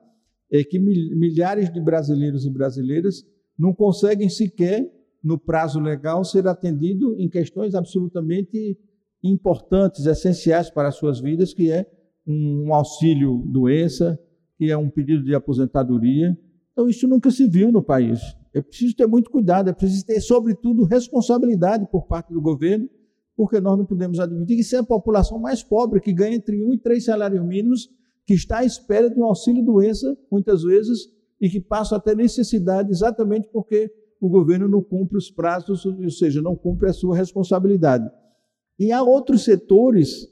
é 0.51 0.63
que 0.63 0.79
milhares 0.79 1.71
de 1.71 1.81
brasileiros 1.81 2.45
e 2.45 2.49
brasileiras 2.49 3.25
não 3.57 3.73
conseguem 3.73 4.29
sequer, 4.29 4.87
no 5.23 5.37
prazo 5.37 5.79
legal, 5.79 6.23
ser 6.23 6.47
atendido 6.47 7.15
em 7.19 7.27
questões 7.27 7.75
absolutamente 7.75 8.77
importantes, 9.21 10.05
essenciais 10.05 10.69
para 10.69 10.87
as 10.87 10.95
suas 10.95 11.19
vidas, 11.19 11.53
que 11.53 11.71
é 11.71 11.85
um 12.25 12.73
auxílio 12.73 13.43
doença, 13.47 14.19
que 14.57 14.69
é 14.69 14.77
um 14.77 14.89
pedido 14.89 15.23
de 15.23 15.33
aposentadoria. 15.33 16.37
Então, 16.73 16.87
isso 16.89 17.07
nunca 17.07 17.31
se 17.31 17.47
viu 17.47 17.71
no 17.71 17.81
país. 17.81 18.19
É 18.53 18.61
preciso 18.61 18.95
ter 18.95 19.07
muito 19.07 19.29
cuidado, 19.29 19.69
é 19.69 19.73
preciso 19.73 20.05
ter, 20.05 20.19
sobretudo, 20.21 20.83
responsabilidade 20.83 21.87
por 21.91 22.07
parte 22.07 22.33
do 22.33 22.41
governo, 22.41 22.89
porque 23.35 23.59
nós 23.61 23.77
não 23.77 23.85
podemos 23.85 24.19
admitir 24.19 24.57
que 24.57 24.63
se 24.63 24.75
é 24.75 24.79
a 24.79 24.83
população 24.83 25.39
mais 25.39 25.63
pobre, 25.63 26.01
que 26.01 26.11
ganha 26.11 26.35
entre 26.35 26.61
um 26.63 26.73
e 26.73 26.77
três 26.77 27.05
salários 27.05 27.45
mínimos, 27.45 27.89
que 28.25 28.33
está 28.33 28.59
à 28.59 28.65
espera 28.65 29.09
de 29.09 29.19
um 29.19 29.23
auxílio-doença, 29.23 30.17
muitas 30.31 30.63
vezes, 30.63 31.09
e 31.39 31.49
que 31.49 31.61
passa 31.61 31.95
a 31.95 31.99
ter 31.99 32.15
necessidade 32.15 32.91
exatamente 32.91 33.47
porque 33.51 33.91
o 34.19 34.27
governo 34.27 34.67
não 34.67 34.83
cumpre 34.83 35.17
os 35.17 35.31
prazos, 35.31 35.85
ou 35.85 36.09
seja, 36.09 36.41
não 36.41 36.55
cumpre 36.55 36.89
a 36.89 36.93
sua 36.93 37.15
responsabilidade. 37.15 38.09
E 38.77 38.91
há 38.91 39.01
outros 39.01 39.43
setores 39.43 40.27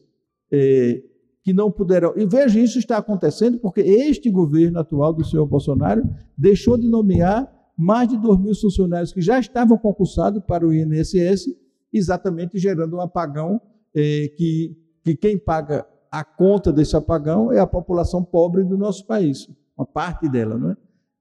é, 0.52 1.02
que 1.48 1.54
não 1.54 1.72
puderam. 1.72 2.12
E 2.18 2.26
veja, 2.26 2.60
isso 2.60 2.78
está 2.78 2.98
acontecendo 2.98 3.58
porque 3.58 3.80
este 3.80 4.30
governo 4.30 4.80
atual 4.80 5.14
do 5.14 5.24
senhor 5.24 5.46
Bolsonaro 5.46 6.04
deixou 6.38 6.78
de 6.78 6.90
nomear 6.90 7.50
mais 7.78 8.10
de 8.10 8.18
2 8.18 8.38
mil 8.38 8.54
funcionários 8.54 9.14
que 9.14 9.22
já 9.22 9.40
estavam 9.40 9.78
concursados 9.78 10.44
para 10.46 10.68
o 10.68 10.74
INSS, 10.74 11.56
exatamente 11.94 12.58
gerando 12.58 12.98
um 12.98 13.00
apagão 13.00 13.62
é, 13.96 14.28
que, 14.36 14.76
que 15.02 15.16
quem 15.16 15.38
paga 15.38 15.88
a 16.12 16.22
conta 16.22 16.74
desse 16.74 16.98
apagão 16.98 17.50
é 17.50 17.60
a 17.60 17.66
população 17.66 18.26
pobre 18.26 18.66
do 18.66 18.78
nosso 18.78 19.08
país, 19.08 19.48
uma 19.78 19.86
parte 19.86 20.28
dela, 20.28 20.58
não 20.58 20.72
é? 20.72 20.78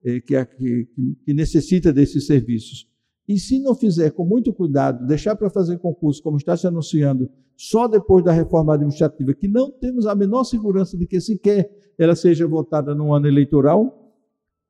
é 0.06 0.20
que, 0.20 0.44
que, 0.44 0.88
que 1.24 1.34
necessita 1.34 1.92
desses 1.92 2.26
serviços. 2.26 2.88
E 3.28 3.38
se 3.38 3.60
não 3.60 3.76
fizer 3.76 4.10
com 4.10 4.24
muito 4.24 4.52
cuidado, 4.52 5.06
deixar 5.06 5.36
para 5.36 5.48
fazer 5.50 5.78
concurso, 5.78 6.20
como 6.20 6.36
está 6.36 6.56
se 6.56 6.66
anunciando, 6.66 7.30
só 7.56 7.88
depois 7.88 8.24
da 8.24 8.32
reforma 8.32 8.74
administrativa, 8.74 9.32
que 9.32 9.48
não 9.48 9.70
temos 9.70 10.06
a 10.06 10.14
menor 10.14 10.44
segurança 10.44 10.96
de 10.96 11.06
que 11.06 11.20
sequer 11.20 11.70
ela 11.98 12.14
seja 12.14 12.46
votada 12.46 12.94
no 12.94 13.14
ano 13.14 13.26
eleitoral, 13.26 14.06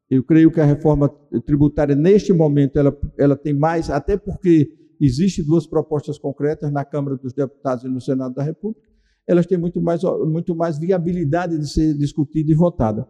eu 0.08 0.22
creio 0.22 0.52
que 0.52 0.60
a 0.60 0.64
reforma 0.64 1.08
tributária, 1.44 1.96
neste 1.96 2.32
momento, 2.32 2.78
ela, 2.78 2.96
ela 3.18 3.36
tem 3.36 3.52
mais, 3.52 3.90
até 3.90 4.16
porque 4.16 4.70
existem 5.00 5.44
duas 5.44 5.66
propostas 5.66 6.16
concretas 6.16 6.70
na 6.70 6.84
Câmara 6.84 7.16
dos 7.16 7.32
Deputados 7.32 7.84
e 7.84 7.88
no 7.88 8.00
Senado 8.00 8.34
da 8.34 8.42
República, 8.42 8.86
elas 9.26 9.46
têm 9.46 9.58
muito 9.58 9.82
mais, 9.82 10.02
muito 10.04 10.54
mais 10.54 10.78
viabilidade 10.78 11.58
de 11.58 11.68
ser 11.68 11.94
discutida 11.94 12.52
e 12.52 12.54
votada. 12.54 13.08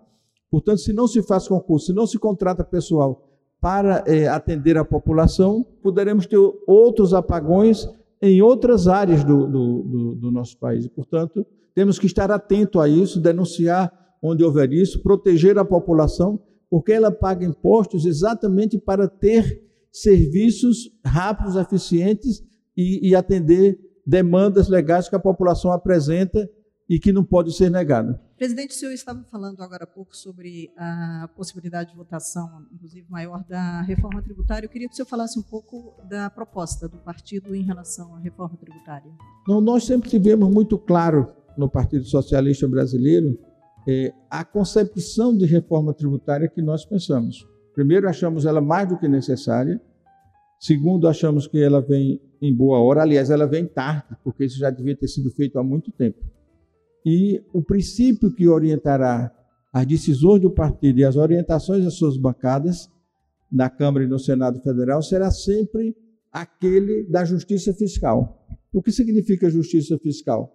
Portanto, 0.50 0.78
se 0.78 0.92
não 0.94 1.06
se 1.06 1.22
faz 1.22 1.46
concurso, 1.46 1.86
se 1.86 1.92
não 1.92 2.06
se 2.06 2.18
contrata 2.18 2.64
pessoal 2.64 3.28
para 3.60 4.02
é, 4.06 4.26
atender 4.26 4.78
a 4.78 4.84
população, 4.84 5.62
poderemos 5.82 6.26
ter 6.26 6.38
outros 6.66 7.12
apagões 7.12 7.86
em 8.26 8.42
outras 8.42 8.88
áreas 8.88 9.24
do, 9.24 9.46
do, 9.46 9.82
do, 9.82 10.14
do 10.16 10.30
nosso 10.30 10.58
país. 10.58 10.86
Portanto, 10.88 11.46
temos 11.74 11.98
que 11.98 12.06
estar 12.06 12.30
atento 12.30 12.80
a 12.80 12.88
isso, 12.88 13.20
denunciar 13.20 13.92
onde 14.22 14.42
houver 14.42 14.72
isso, 14.72 15.02
proteger 15.02 15.58
a 15.58 15.64
população, 15.64 16.40
porque 16.70 16.92
ela 16.92 17.12
paga 17.12 17.44
impostos 17.44 18.04
exatamente 18.06 18.78
para 18.78 19.08
ter 19.08 19.62
serviços 19.92 20.90
rápidos, 21.04 21.56
eficientes 21.56 22.42
e, 22.76 23.08
e 23.08 23.14
atender 23.14 23.78
demandas 24.06 24.68
legais 24.68 25.08
que 25.08 25.16
a 25.16 25.20
população 25.20 25.72
apresenta 25.72 26.48
e 26.88 26.98
que 26.98 27.12
não 27.12 27.24
pode 27.24 27.52
ser 27.52 27.70
negada. 27.70 28.20
Presidente, 28.36 28.70
o 28.70 28.74
senhor 28.74 28.92
estava 28.92 29.24
falando 29.30 29.60
agora 29.62 29.84
há 29.84 29.86
pouco 29.86 30.16
sobre 30.16 30.70
a 30.76 31.28
possibilidade 31.34 31.90
de 31.90 31.96
votação, 31.96 32.66
inclusive 32.72 33.06
maior, 33.08 33.44
da 33.48 33.82
reforma 33.82 34.22
tributária. 34.22 34.66
Eu 34.66 34.70
queria 34.70 34.86
que 34.86 34.92
o 34.92 34.96
senhor 34.96 35.08
falasse 35.08 35.38
um 35.38 35.42
pouco 35.42 35.94
da 36.08 36.30
proposta 36.30 36.88
do 36.88 36.98
partido 36.98 37.54
em 37.54 37.62
relação 37.62 38.14
à 38.14 38.18
reforma 38.18 38.56
tributária. 38.56 39.10
Não, 39.48 39.60
nós 39.60 39.84
sempre 39.84 40.08
tivemos 40.08 40.48
muito 40.52 40.78
claro 40.78 41.32
no 41.56 41.68
Partido 41.68 42.04
Socialista 42.04 42.68
Brasileiro 42.68 43.38
é, 43.88 44.12
a 44.30 44.44
concepção 44.44 45.36
de 45.36 45.46
reforma 45.46 45.94
tributária 45.94 46.48
que 46.48 46.60
nós 46.60 46.84
pensamos. 46.84 47.46
Primeiro, 47.74 48.08
achamos 48.08 48.44
ela 48.44 48.60
mais 48.60 48.88
do 48.88 48.98
que 48.98 49.08
necessária. 49.08 49.80
Segundo, 50.58 51.08
achamos 51.08 51.46
que 51.46 51.62
ela 51.62 51.80
vem 51.80 52.20
em 52.40 52.54
boa 52.54 52.78
hora. 52.80 53.02
Aliás, 53.02 53.30
ela 53.30 53.46
vem 53.46 53.66
tarde, 53.66 54.16
porque 54.22 54.44
isso 54.44 54.58
já 54.58 54.70
devia 54.70 54.96
ter 54.96 55.08
sido 55.08 55.30
feito 55.30 55.58
há 55.58 55.62
muito 55.62 55.90
tempo. 55.92 56.18
E 57.08 57.40
o 57.52 57.62
princípio 57.62 58.34
que 58.34 58.48
orientará 58.48 59.32
as 59.72 59.86
decisões 59.86 60.42
do 60.42 60.50
partido 60.50 60.98
e 60.98 61.04
as 61.04 61.14
orientações 61.14 61.84
das 61.84 61.94
suas 61.94 62.16
bancadas 62.16 62.90
na 63.50 63.70
Câmara 63.70 64.04
e 64.04 64.08
no 64.08 64.18
Senado 64.18 64.60
Federal 64.60 65.00
será 65.00 65.30
sempre 65.30 65.96
aquele 66.32 67.04
da 67.04 67.24
justiça 67.24 67.72
fiscal. 67.72 68.44
O 68.72 68.82
que 68.82 68.90
significa 68.90 69.48
justiça 69.48 69.96
fiscal? 69.98 70.52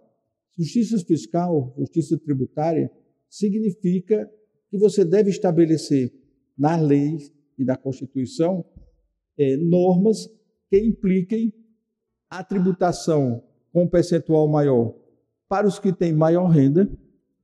Justiça 0.58 1.00
fiscal, 1.00 1.74
justiça 1.77 2.17
tributária, 2.17 2.91
significa 3.29 4.29
que 4.70 4.77
você 4.77 5.05
deve 5.05 5.29
estabelecer 5.29 6.12
nas 6.58 6.81
leis 6.81 7.31
e 7.58 7.63
na 7.63 7.77
Constituição 7.77 8.65
é, 9.38 9.55
normas 9.55 10.29
que 10.70 10.77
impliquem 10.79 11.53
a 12.29 12.43
tributação 12.43 13.41
com 13.72 13.84
um 13.84 13.88
percentual 13.88 14.50
maior 14.50 15.00
para 15.51 15.67
os 15.67 15.77
que 15.77 15.91
têm 15.91 16.13
maior 16.13 16.48
renda, 16.48 16.89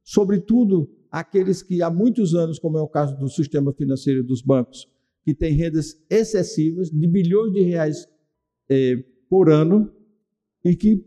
sobretudo 0.01 0.89
aqueles 1.11 1.61
que 1.61 1.83
há 1.83 1.89
muitos 1.89 2.33
anos, 2.33 2.57
como 2.57 2.77
é 2.77 2.81
o 2.81 2.87
caso 2.87 3.17
do 3.17 3.27
sistema 3.27 3.73
financeiro 3.73 4.23
dos 4.23 4.41
bancos, 4.41 4.87
que 5.25 5.33
têm 5.33 5.51
rendas 5.51 6.01
excessivas 6.09 6.89
de 6.89 7.05
bilhões 7.05 7.51
de 7.51 7.63
reais 7.63 8.07
é, 8.69 8.95
por 9.29 9.49
ano 9.49 9.91
e 10.63 10.73
que 10.73 11.05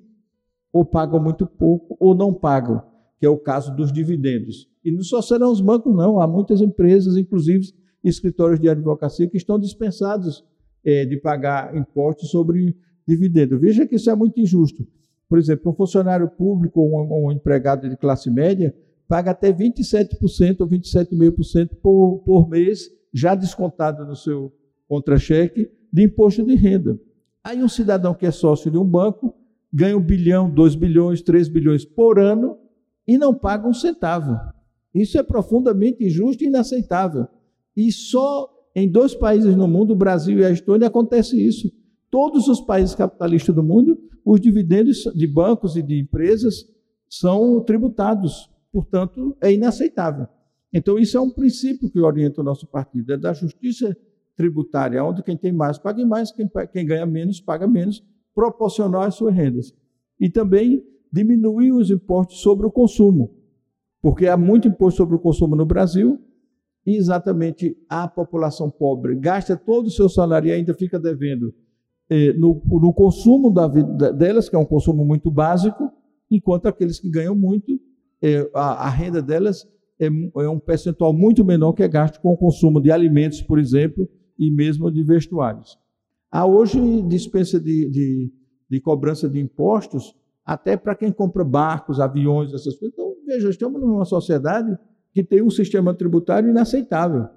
ou 0.71 0.85
pagam 0.85 1.19
muito 1.19 1.47
pouco 1.47 1.97
ou 1.99 2.15
não 2.15 2.35
pagam, 2.35 2.83
que 3.19 3.25
é 3.25 3.31
o 3.31 3.39
caso 3.39 3.75
dos 3.75 3.91
dividendos. 3.91 4.69
E 4.85 4.91
não 4.91 5.03
só 5.03 5.23
serão 5.23 5.51
os 5.51 5.63
bancos, 5.63 5.97
não, 5.97 6.21
há 6.21 6.29
muitas 6.29 6.61
empresas, 6.61 7.17
inclusive 7.17 7.73
escritórios 8.05 8.61
de 8.61 8.69
advocacia, 8.69 9.27
que 9.27 9.39
estão 9.39 9.59
dispensados 9.59 10.45
é, 10.85 11.07
de 11.07 11.17
pagar 11.17 11.75
impostos 11.75 12.29
sobre 12.29 12.77
dividendo. 13.09 13.59
Veja 13.59 13.87
que 13.87 13.97
isso 13.97 14.11
é 14.11 14.15
muito 14.15 14.39
injusto. 14.39 14.87
Por 15.31 15.39
exemplo, 15.39 15.71
um 15.71 15.75
funcionário 15.75 16.29
público 16.29 16.81
ou 16.81 16.91
um, 16.91 17.27
um 17.27 17.33
empregado 17.33 17.89
de 17.89 17.97
classe 17.97 18.29
média 18.29 18.75
paga 19.07 19.31
até 19.31 19.53
27% 19.53 20.61
ou 20.61 20.69
27,5% 20.69 21.71
por, 21.81 22.23
por 22.25 22.49
mês, 22.49 22.91
já 23.15 23.37
descontado 23.37 24.05
no 24.05 24.17
seu 24.17 24.53
contra-cheque, 24.89 25.71
de 25.93 26.05
imposto 26.05 26.45
de 26.45 26.57
renda. 26.57 26.99
Aí 27.45 27.63
um 27.63 27.69
cidadão 27.69 28.13
que 28.13 28.27
é 28.27 28.31
sócio 28.33 28.71
de 28.71 28.77
um 28.77 28.85
banco 28.85 29.33
ganha 29.73 29.97
um 29.97 30.03
bilhão, 30.03 30.51
dois 30.51 30.75
bilhões, 30.75 31.23
três 31.23 31.49
bilhões 31.49 31.85
por 31.85 32.19
ano 32.19 32.59
e 33.07 33.17
não 33.17 33.33
paga 33.33 33.69
um 33.69 33.73
centavo. 33.73 34.37
Isso 34.93 35.17
é 35.17 35.23
profundamente 35.23 36.05
injusto 36.05 36.43
e 36.43 36.49
inaceitável. 36.49 37.29
E 37.77 37.93
só 37.93 38.49
em 38.75 38.91
dois 38.91 39.15
países 39.15 39.55
no 39.55 39.69
mundo, 39.69 39.93
o 39.93 39.97
Brasil 39.97 40.39
e 40.41 40.45
a 40.45 40.51
Estônia, 40.51 40.89
acontece 40.89 41.41
isso. 41.41 41.71
Todos 42.11 42.49
os 42.49 42.61
países 42.61 42.95
capitalistas 42.95 43.55
do 43.55 43.63
mundo 43.63 43.99
os 44.25 44.41
dividendos 44.41 45.05
de 45.15 45.27
bancos 45.27 45.77
e 45.77 45.83
de 45.83 45.99
empresas 45.99 46.67
são 47.09 47.61
tributados. 47.63 48.51
Portanto, 48.73 49.37
é 49.41 49.53
inaceitável. 49.53 50.27
Então, 50.73 50.99
isso 50.99 51.17
é 51.17 51.21
um 51.21 51.31
princípio 51.31 51.91
que 51.91 51.99
orienta 51.99 52.41
o 52.41 52.45
nosso 52.45 52.67
partido, 52.67 53.13
é 53.13 53.17
da 53.17 53.33
justiça 53.33 53.97
tributária, 54.37 55.03
onde 55.05 55.23
quem 55.23 55.37
tem 55.37 55.53
mais 55.53 55.79
paga 55.79 56.05
mais, 56.07 56.31
quem, 56.31 56.49
quem 56.73 56.87
ganha 56.87 57.05
menos 57.05 57.41
paga 57.41 57.67
menos, 57.67 58.05
proporcional 58.35 59.03
às 59.03 59.17
suas 59.17 59.35
rendas. 59.35 59.75
E 60.19 60.31
também 60.31 60.85
diminuir 61.13 61.73
os 61.73 61.91
impostos 61.91 62.41
sobre 62.41 62.67
o 62.67 62.71
consumo, 62.71 63.35
porque 64.01 64.29
há 64.29 64.37
muito 64.37 64.69
imposto 64.69 64.99
sobre 64.99 65.17
o 65.17 65.19
consumo 65.19 65.57
no 65.57 65.67
Brasil 65.67 66.21
e 66.87 66.97
exatamente 66.97 67.77
a 67.89 68.07
população 68.07 68.71
pobre 68.71 69.17
gasta 69.17 69.57
todo 69.57 69.87
o 69.87 69.91
seu 69.91 70.09
salário 70.09 70.49
e 70.49 70.53
ainda 70.53 70.73
fica 70.73 70.99
devendo 70.99 71.53
é, 72.11 72.33
no, 72.33 72.61
no, 72.67 72.93
consumo 72.93 73.53
da 73.53 73.69
vida 73.69 74.13
delas, 74.13 74.49
que 74.49 74.57
é 74.57 74.59
um 74.59 74.65
consumo 74.65 75.05
muito 75.05 75.31
básico, 75.31 75.89
enquanto 76.29 76.67
aqueles 76.67 76.99
que 76.99 77.09
ganham 77.09 77.37
muito, 77.37 77.81
é, 78.21 78.51
a, 78.53 78.87
a, 78.87 78.91
renda 78.91 79.23
delas 79.23 79.67
é, 79.99 80.07
é, 80.07 80.49
um 80.49 80.59
percentual 80.59 81.13
muito 81.13 81.45
menor 81.45 81.73
que 81.73 81.85
é 81.85 81.89
gasto 81.89 82.21
com 82.21 82.33
o 82.33 82.37
consumo 82.37 82.81
de 82.81 82.91
alimentos, 82.91 83.41
por 83.41 83.61
exemplo, 83.61 84.09
e 84.37 84.51
mesmo 84.51 84.91
de 84.91 85.05
vestuários. 85.05 85.79
Há 86.33 86.45
hoje 86.45 86.81
dispensa 87.03 87.61
de, 87.61 87.89
de, 87.89 88.33
de 88.69 88.81
cobrança 88.81 89.29
de 89.29 89.39
impostos 89.39 90.15
até 90.45 90.77
para 90.77 90.97
quem 90.97 91.13
compra 91.13 91.45
barcos, 91.45 92.01
aviões, 92.01 92.53
essas 92.53 92.75
coisas. 92.77 92.93
Então, 92.93 93.15
veja, 93.25 93.51
estamos 93.51 93.81
numa 93.81 94.05
sociedade 94.05 94.77
que 95.13 95.23
tem 95.23 95.43
um 95.43 95.51
sistema 95.51 95.95
tributário 95.95 96.51
inaceitável. 96.51 97.29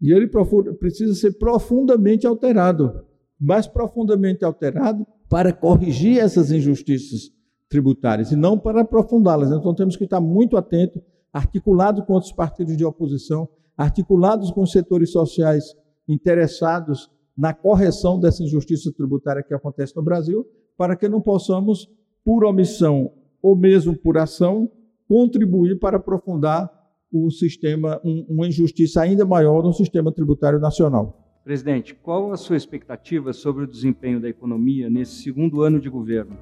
E 0.00 0.12
ele 0.12 0.30
precisa 0.78 1.14
ser 1.14 1.32
profundamente 1.38 2.26
alterado 2.26 3.07
mais 3.40 3.66
profundamente 3.66 4.44
alterado 4.44 5.06
para 5.28 5.52
corrigir 5.52 6.18
essas 6.18 6.50
injustiças 6.50 7.30
tributárias 7.68 8.32
e 8.32 8.36
não 8.36 8.58
para 8.58 8.80
aprofundá-las. 8.80 9.50
Então 9.50 9.74
temos 9.74 9.96
que 9.96 10.04
estar 10.04 10.20
muito 10.20 10.56
atentos, 10.56 11.02
articulados 11.32 12.04
com 12.04 12.14
outros 12.14 12.32
partidos 12.32 12.76
de 12.76 12.84
oposição, 12.84 13.48
articulados 13.76 14.50
com 14.50 14.62
os 14.62 14.72
setores 14.72 15.12
sociais 15.12 15.64
interessados 16.08 17.10
na 17.36 17.54
correção 17.54 18.18
dessa 18.18 18.42
injustiça 18.42 18.92
tributária 18.92 19.42
que 19.42 19.54
acontece 19.54 19.94
no 19.94 20.02
Brasil, 20.02 20.44
para 20.76 20.96
que 20.96 21.08
não 21.08 21.20
possamos, 21.20 21.88
por 22.24 22.44
omissão 22.44 23.12
ou 23.40 23.54
mesmo 23.54 23.96
por 23.96 24.18
ação, 24.18 24.70
contribuir 25.06 25.78
para 25.78 25.98
aprofundar 25.98 26.70
o 27.12 27.30
sistema, 27.30 28.00
uma 28.28 28.48
injustiça 28.48 29.02
ainda 29.02 29.24
maior 29.24 29.62
no 29.62 29.72
sistema 29.72 30.12
tributário 30.12 30.58
nacional. 30.58 31.27
Presidente, 31.48 31.94
qual 31.94 32.30
a 32.30 32.36
sua 32.36 32.58
expectativa 32.58 33.32
sobre 33.32 33.64
o 33.64 33.66
desempenho 33.66 34.20
da 34.20 34.28
economia 34.28 34.90
nesse 34.90 35.22
segundo 35.22 35.62
ano 35.62 35.80
de 35.80 35.88
governo? 35.88 36.36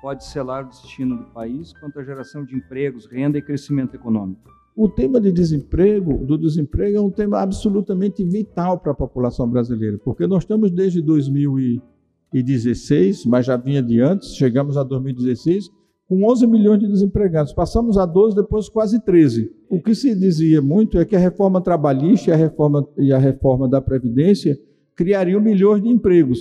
Pode 0.00 0.24
selar 0.24 0.64
o 0.64 0.70
destino 0.70 1.18
do 1.18 1.24
país 1.24 1.74
quanto 1.74 2.00
à 2.00 2.02
geração 2.02 2.46
de 2.46 2.56
empregos, 2.56 3.04
renda 3.04 3.36
e 3.36 3.42
crescimento 3.42 3.94
econômico. 3.94 4.40
O 4.74 4.88
tema 4.88 5.20
de 5.20 5.30
desemprego, 5.30 6.24
do 6.24 6.38
desemprego, 6.38 6.96
é 6.96 7.00
um 7.02 7.10
tema 7.10 7.40
absolutamente 7.40 8.24
vital 8.24 8.78
para 8.78 8.92
a 8.92 8.94
população 8.94 9.46
brasileira, 9.46 9.98
porque 9.98 10.26
nós 10.26 10.44
estamos 10.44 10.70
desde 10.70 11.02
2016, 11.02 13.26
mas 13.26 13.44
já 13.44 13.58
vinha 13.58 13.82
de 13.82 14.00
antes, 14.00 14.34
chegamos 14.34 14.78
a 14.78 14.82
2016 14.82 15.68
com 16.08 16.24
11 16.24 16.46
milhões 16.46 16.80
de 16.80 16.88
desempregados. 16.88 17.52
Passamos 17.52 17.98
a 17.98 18.06
12, 18.06 18.34
depois 18.34 18.68
quase 18.68 18.98
13. 18.98 19.52
O 19.68 19.80
que 19.80 19.94
se 19.94 20.14
dizia 20.14 20.62
muito 20.62 20.98
é 20.98 21.04
que 21.04 21.14
a 21.14 21.18
reforma 21.18 21.60
trabalhista 21.60 22.30
e 22.30 22.32
a 22.32 22.36
reforma, 22.36 22.88
e 22.96 23.12
a 23.12 23.18
reforma 23.18 23.68
da 23.68 23.80
Previdência 23.80 24.58
criariam 24.96 25.40
milhões 25.40 25.82
de 25.82 25.88
empregos. 25.90 26.40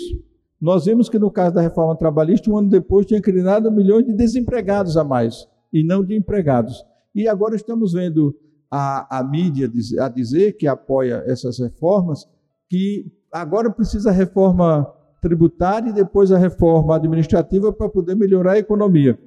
Nós 0.59 0.85
vimos 0.85 1.09
que 1.09 1.19
no 1.19 1.29
caso 1.29 1.53
da 1.53 1.61
reforma 1.61 1.97
trabalhista, 1.97 2.49
um 2.49 2.57
ano 2.57 2.69
depois 2.69 3.05
tinha 3.05 3.21
criado 3.21 3.69
milhões 3.69 4.05
de 4.05 4.13
desempregados 4.13 4.95
a 4.95 5.03
mais, 5.03 5.45
e 5.71 5.83
não 5.83 6.03
de 6.03 6.15
empregados. 6.15 6.83
E 7.13 7.27
agora 7.27 7.55
estamos 7.55 7.91
vendo 7.91 8.33
a, 8.71 9.19
a 9.19 9.23
mídia 9.23 9.69
a 9.99 10.07
dizer 10.07 10.53
que 10.53 10.65
apoia 10.65 11.23
essas 11.27 11.59
reformas, 11.59 12.25
que 12.69 13.11
agora 13.31 13.69
precisa 13.69 14.11
a 14.11 14.13
reforma 14.13 14.87
tributária 15.21 15.89
e 15.89 15.93
depois 15.93 16.31
a 16.31 16.37
reforma 16.37 16.95
administrativa 16.95 17.73
para 17.73 17.89
poder 17.89 18.15
melhorar 18.15 18.53
a 18.53 18.59
economia 18.59 19.19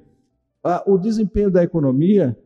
o 0.85 0.97
desempenho 0.97 1.49
da 1.49 1.63
economia 1.63 2.37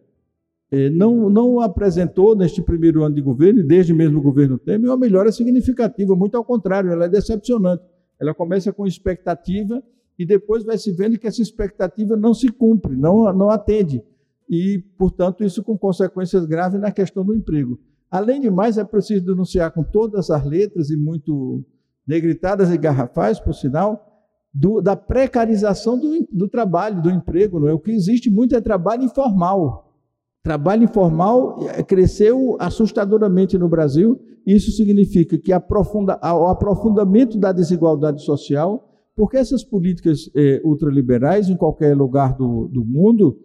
eh, 0.71 0.89
não, 0.89 1.29
não 1.29 1.59
apresentou 1.59 2.35
neste 2.35 2.61
primeiro 2.61 3.03
ano 3.03 3.15
de 3.15 3.21
governo, 3.21 3.59
e 3.59 3.63
desde 3.63 3.93
mesmo 3.93 4.19
o 4.19 4.21
governo 4.21 4.57
Temer, 4.57 4.89
uma 4.89 4.97
melhora 4.97 5.31
significativa, 5.31 6.15
muito 6.15 6.35
ao 6.35 6.43
contrário, 6.43 6.91
ela 6.91 7.05
é 7.05 7.09
decepcionante. 7.09 7.83
Ela 8.19 8.33
começa 8.33 8.71
com 8.73 8.87
expectativa 8.87 9.83
e 10.17 10.25
depois 10.25 10.63
vai 10.63 10.77
se 10.77 10.91
vendo 10.91 11.19
que 11.19 11.27
essa 11.27 11.41
expectativa 11.41 12.15
não 12.15 12.33
se 12.33 12.49
cumpre, 12.49 12.95
não, 12.95 13.31
não 13.33 13.49
atende. 13.49 14.01
E, 14.49 14.79
portanto, 14.97 15.43
isso 15.43 15.63
com 15.63 15.77
consequências 15.77 16.45
graves 16.45 16.79
na 16.79 16.91
questão 16.91 17.25
do 17.25 17.35
emprego. 17.35 17.79
Além 18.09 18.39
de 18.39 18.49
mais, 18.49 18.77
é 18.77 18.83
preciso 18.83 19.25
denunciar 19.25 19.71
com 19.71 19.83
todas 19.83 20.29
as 20.29 20.45
letras 20.45 20.89
e 20.89 20.95
muito 20.95 21.63
negritadas 22.07 22.71
e 22.71 22.77
garrafais, 22.77 23.39
por 23.39 23.53
sinal, 23.53 24.14
do, 24.55 24.79
da 24.79 24.95
precarização 24.95 25.99
do, 25.99 26.25
do, 26.31 26.47
trabalho, 26.47 27.01
do 27.01 27.09
emprego. 27.09 27.59
Não 27.59 27.67
é? 27.67 27.73
O 27.73 27.79
que 27.79 27.91
existe 27.91 28.29
muito 28.29 28.55
é 28.55 28.61
trabalho 28.61 29.03
informal. 29.03 29.93
Trabalho 30.41 30.85
informal 30.85 31.59
eh, 31.67 31.83
cresceu 31.83 32.55
assustadoramente 32.57 33.57
no 33.57 33.67
Brasil. 33.67 34.17
Isso 34.47 34.71
significa 34.71 35.37
que 35.37 35.51
aprofunda, 35.51 36.17
o 36.23 36.47
aprofundamento 36.47 37.37
da 37.37 37.51
desigualdade 37.51 38.23
social, 38.23 38.87
porque 39.13 39.35
essas 39.35 39.61
políticas 39.61 40.29
eh, 40.33 40.61
ultraliberais, 40.63 41.49
em 41.49 41.57
qualquer 41.57 41.97
lugar 41.97 42.37
do, 42.37 42.69
do 42.69 42.85
mundo, 42.85 43.37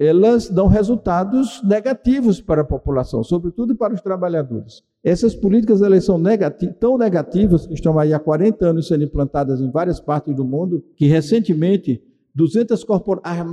elas 0.00 0.48
dão 0.48 0.66
resultados 0.66 1.62
negativos 1.62 2.40
para 2.40 2.62
a 2.62 2.64
população, 2.64 3.22
sobretudo 3.22 3.76
para 3.76 3.94
os 3.94 4.00
trabalhadores. 4.00 4.82
Essas 5.02 5.34
políticas 5.34 5.80
elas 5.80 6.04
são 6.04 6.18
negati 6.18 6.66
tão 6.78 6.98
negativas, 6.98 7.66
que 7.66 7.74
estão 7.74 7.98
aí 7.98 8.12
há 8.12 8.18
40 8.18 8.66
anos 8.66 8.88
sendo 8.88 9.04
implantadas 9.04 9.60
em 9.60 9.70
várias 9.70 9.98
partes 9.98 10.34
do 10.34 10.44
mundo, 10.44 10.84
que 10.96 11.06
recentemente 11.06 12.02
200 12.34 12.84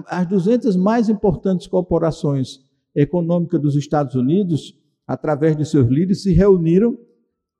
as 0.07 0.27
200 0.27 0.75
mais 0.75 1.09
importantes 1.09 1.67
corporações 1.67 2.59
econômicas 2.95 3.61
dos 3.61 3.75
Estados 3.75 4.15
Unidos, 4.15 4.75
através 5.07 5.55
de 5.55 5.65
seus 5.65 5.87
líderes, 5.87 6.23
se 6.23 6.33
reuniram 6.33 6.97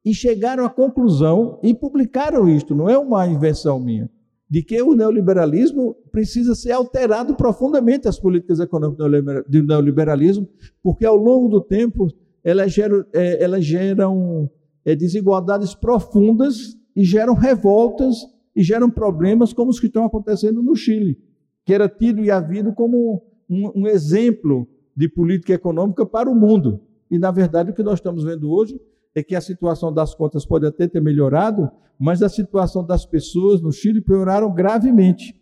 e 0.04 0.14
chegaram 0.14 0.66
à 0.66 0.70
conclusão 0.70 1.60
e 1.64 1.74
publicaram 1.74 2.48
isto, 2.48 2.76
não 2.76 2.90
é 2.90 2.98
uma 2.98 3.26
invenção 3.28 3.80
minha 3.80 4.10
de 4.50 4.64
que 4.64 4.82
o 4.82 4.96
neoliberalismo 4.96 5.96
precisa 6.12 6.56
ser 6.56 6.72
alterado 6.72 7.36
profundamente 7.36 8.08
as 8.08 8.18
políticas 8.18 8.60
econômicas 8.60 9.06
do 9.48 9.64
neoliberalismo, 9.64 10.48
porque 10.82 11.06
ao 11.06 11.18
longo 11.18 11.50
do 11.50 11.62
tempo 11.62 12.08
elas 12.48 12.72
geram, 12.72 13.04
é, 13.14 13.44
elas 13.44 13.66
geram 13.66 14.50
é, 14.86 14.96
desigualdades 14.96 15.76
profundas 15.76 16.78
e 16.96 17.04
geram 17.04 17.34
revoltas 17.34 18.16
e 18.56 18.64
geram 18.64 18.90
problemas 18.90 19.52
como 19.52 19.70
os 19.70 19.82
que 19.82 19.88
estão 19.88 20.06
acontecendo 20.06 20.64
no 20.64 20.74
Chile, 20.74 21.22
que 21.66 21.74
era 21.74 21.90
tido 21.90 22.24
e 22.24 22.32
havido 22.32 22.72
como 22.72 23.22
um, 23.50 23.82
um 23.82 23.86
exemplo 23.88 24.66
de 24.96 25.10
política 25.10 25.56
econômica 25.56 26.06
para 26.06 26.30
o 26.30 26.36
mundo. 26.36 26.80
E, 27.12 27.20
na 27.20 27.32
verdade, 27.32 27.72
o 27.72 27.74
que 27.74 27.84
nós 27.84 27.96
estamos 27.96 28.24
vendo 28.24 28.50
hoje 28.50 28.80
é 29.14 29.22
que 29.22 29.36
a 29.36 29.42
situação 29.42 29.92
das 29.92 30.16
contas 30.16 30.46
pode 30.46 30.66
até 30.66 30.88
ter 30.88 31.02
melhorado, 31.02 31.70
mas 32.00 32.24
a 32.24 32.30
situação 32.30 32.82
das 32.82 33.06
pessoas 33.06 33.62
no 33.62 33.74
Chile 33.74 34.00
pioraram 34.00 34.54
gravemente. 34.54 35.36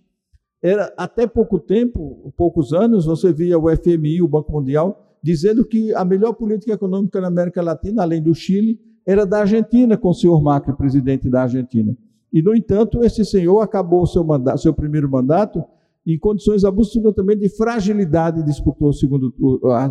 Era 0.59 0.91
até 0.97 1.27
pouco 1.27 1.59
tempo, 1.59 2.33
poucos 2.35 2.73
anos, 2.73 3.05
você 3.05 3.31
via 3.31 3.59
o 3.59 3.69
FMI, 3.69 4.23
o 4.23 4.27
Banco 4.27 4.51
Mundial, 4.51 5.04
dizendo 5.25 5.65
que 5.65 5.91
a 5.95 6.05
melhor 6.05 6.33
política 6.33 6.73
econômica 6.73 7.19
na 7.19 7.29
América 7.29 7.59
Latina, 7.59 8.03
além 8.03 8.21
do 8.21 8.35
Chile, 8.35 8.79
era 9.03 9.25
da 9.25 9.39
Argentina, 9.39 9.97
com 9.97 10.09
o 10.09 10.13
senhor 10.13 10.39
Macri, 10.39 10.77
presidente 10.77 11.27
da 11.31 11.41
Argentina. 11.41 11.97
E, 12.31 12.43
no 12.43 12.55
entanto, 12.55 13.03
esse 13.03 13.25
senhor 13.25 13.59
acabou 13.61 14.05
seu, 14.05 14.23
mandato, 14.23 14.61
seu 14.61 14.71
primeiro 14.71 15.09
mandato 15.09 15.63
em 16.05 16.19
condições 16.19 16.63
absolutamente 16.63 17.41
de 17.41 17.49
fragilidade, 17.49 18.45
disputou 18.45 18.93
segundo, 18.93 19.33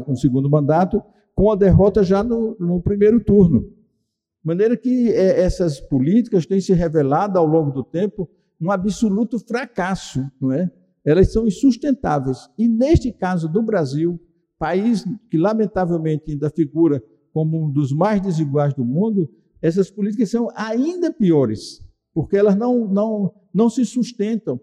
um 0.06 0.14
segundo 0.14 0.48
mandato, 0.48 1.02
com 1.34 1.50
a 1.50 1.56
derrota 1.56 2.04
já 2.04 2.22
no, 2.22 2.56
no 2.60 2.80
primeiro 2.80 3.18
turno. 3.18 3.62
De 3.62 4.46
maneira 4.46 4.76
que 4.76 5.10
é, 5.10 5.40
essas 5.40 5.80
políticas 5.80 6.46
têm 6.46 6.60
se 6.60 6.72
revelado 6.72 7.40
ao 7.40 7.46
longo 7.46 7.72
do 7.72 7.82
tempo 7.82 8.30
um 8.60 8.70
absoluto 8.70 9.40
fracasso, 9.40 10.24
não 10.40 10.52
é? 10.52 10.70
Elas 11.04 11.32
são 11.32 11.44
insustentáveis. 11.44 12.48
E 12.56 12.68
neste 12.68 13.10
caso 13.10 13.48
do 13.48 13.60
Brasil, 13.60 14.20
país 14.58 15.04
que 15.30 15.36
lamentavelmente 15.36 16.32
ainda 16.32 16.50
figura 16.50 17.02
como 17.32 17.64
um 17.64 17.70
dos 17.70 17.92
mais 17.92 18.20
desiguais 18.20 18.74
do 18.74 18.84
mundo, 18.84 19.28
essas 19.60 19.90
políticas 19.90 20.30
são 20.30 20.48
ainda 20.54 21.12
piores, 21.12 21.80
porque 22.12 22.36
elas 22.36 22.56
não, 22.56 22.86
não, 22.86 23.34
não 23.52 23.68
se 23.68 23.84
sustentam 23.84 24.60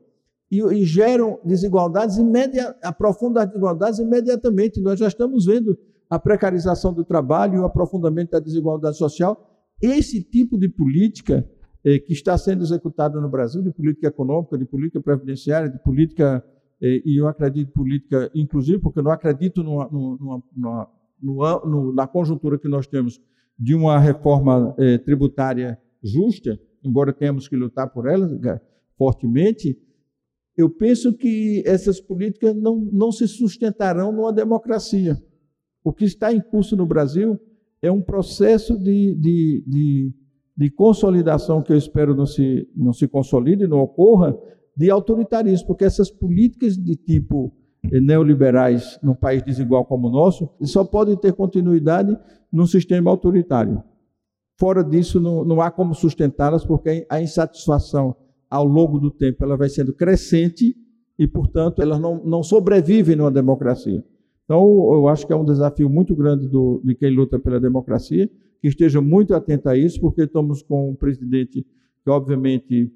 e, 0.52 0.62
e 0.62 0.86
geram 0.86 1.40
desigualdades, 1.44 2.18
imediat, 2.18 2.76
aprofundam 2.84 3.42
as 3.42 3.50
desigualdades 3.50 4.00
imediatamente. 4.00 4.82
Nós 4.82 5.00
já 5.00 5.08
estamos 5.08 5.46
vendo 5.46 5.78
a 6.10 6.20
precarização 6.20 6.94
do 6.94 7.06
trabalho 7.06 7.56
e 7.56 7.60
o 7.60 7.66
aprofundamento 7.66 8.32
da 8.32 8.40
desigualdade 8.40 8.98
social. 8.98 9.50
Esse 9.82 10.22
tipo 10.22 10.58
de 10.58 10.68
política 10.68 11.50
eh, 11.86 12.00
que 12.00 12.12
está 12.12 12.38
sendo 12.38 12.64
executada 12.64 13.20
no 13.20 13.30
Brasil, 13.30 13.64
de 13.64 13.72
política 13.72 14.08
econômica, 14.08 14.58
de 14.58 14.66
política 14.66 15.02
previdenciária, 15.02 15.70
de 15.70 15.82
política, 15.82 16.44
e 16.82 17.20
eu 17.20 17.28
acredito 17.28 17.72
política, 17.72 18.32
inclusive, 18.34 18.80
porque 18.80 19.00
eu 19.00 19.04
não 19.04 19.12
acredito 19.12 19.64
numa, 19.64 19.88
numa, 19.90 20.44
numa, 20.56 20.92
numa, 21.22 21.94
na 21.94 22.08
conjuntura 22.08 22.58
que 22.58 22.68
nós 22.68 22.88
temos 22.88 23.22
de 23.58 23.76
uma 23.76 24.00
reforma 24.00 24.74
eh, 24.80 24.98
tributária 24.98 25.78
justa, 26.04 26.60
embora 26.84 27.14
tenhamos 27.14 27.48
que 27.48 27.56
lutar 27.56 27.92
por 27.92 28.08
ela 28.08 28.28
fortemente, 28.98 29.78
eu 30.58 30.70
penso 30.70 31.14
que 31.14 31.64
essas 31.66 32.00
políticas 32.00 32.56
não, 32.56 32.78
não 32.92 33.12
se 33.12 33.28
sustentarão 33.28 34.12
numa 34.12 34.34
democracia. 34.34 35.22
O 35.84 35.94
que 35.94 36.06
está 36.06 36.34
em 36.34 36.42
curso 36.42 36.76
no 36.76 36.86
Brasil 36.86 37.40
é 37.82 37.92
um 37.92 38.02
processo 38.02 38.78
de, 38.78 39.16
de, 39.16 39.64
de, 39.68 40.14
de 40.58 40.70
consolidação 40.70 41.62
que 41.62 41.72
eu 41.72 41.78
espero 41.78 42.16
não 42.16 42.26
se, 42.26 42.68
não 42.76 42.94
se 42.94 43.08
consolide, 43.08 43.68
não 43.68 43.80
ocorra, 43.80 44.38
de 44.76 44.90
autoritarismo, 44.90 45.68
porque 45.68 45.86
essas 45.86 46.10
políticas 46.10 46.78
de 46.78 46.96
tipo 46.96 47.54
eh, 47.84 48.00
neoliberais 48.00 49.00
num 49.02 49.16
país 49.16 49.44
desigual 49.44 49.86
como 49.86 50.08
o 50.08 50.12
nosso 50.12 50.50
só 50.62 50.84
podem 50.84 51.16
ter 51.16 51.34
continuidade 51.34 52.18
num 52.52 52.66
sistema 52.66 53.10
autoritário. 53.10 53.84
Fora 54.60 54.84
disso, 54.84 55.20
não, 55.20 55.44
não 55.44 55.62
há 55.62 55.72
como 55.72 55.96
sustentá-las, 55.96 56.64
porque 56.64 57.06
a 57.10 57.22
insatisfação 57.22 58.16
ao 58.50 58.66
longo 58.66 59.00
do 59.00 59.10
tempo 59.10 59.44
ela 59.44 59.58
vai 59.58 59.70
sendo 59.70 59.94
crescente 59.94 60.76
e, 61.18 61.28
portanto, 61.28 61.82
elas 61.82 62.00
não, 62.00 62.24
não 62.24 62.44
sobrevivem 62.44 63.16
numa 63.16 63.32
democracia. 63.32 64.04
Então, 64.44 64.64
eu 64.94 65.08
acho 65.08 65.26
que 65.26 65.34
é 65.34 65.36
um 65.36 65.46
desafio 65.46 65.90
muito 65.90 66.16
grande 66.16 66.48
do, 66.48 66.82
de 66.84 66.94
quem 66.94 67.10
luta 67.10 67.40
pela 67.40 67.60
democracia, 67.60 68.30
que 68.62 68.68
esteja 68.68 69.02
muito 69.02 69.34
atento 69.34 69.70
a 69.70 69.78
isso, 69.78 70.00
porque 70.00 70.24
estamos 70.24 70.62
com 70.62 70.92
um 70.92 70.96
presidente 70.96 71.66
que, 72.04 72.10
obviamente, 72.10 72.92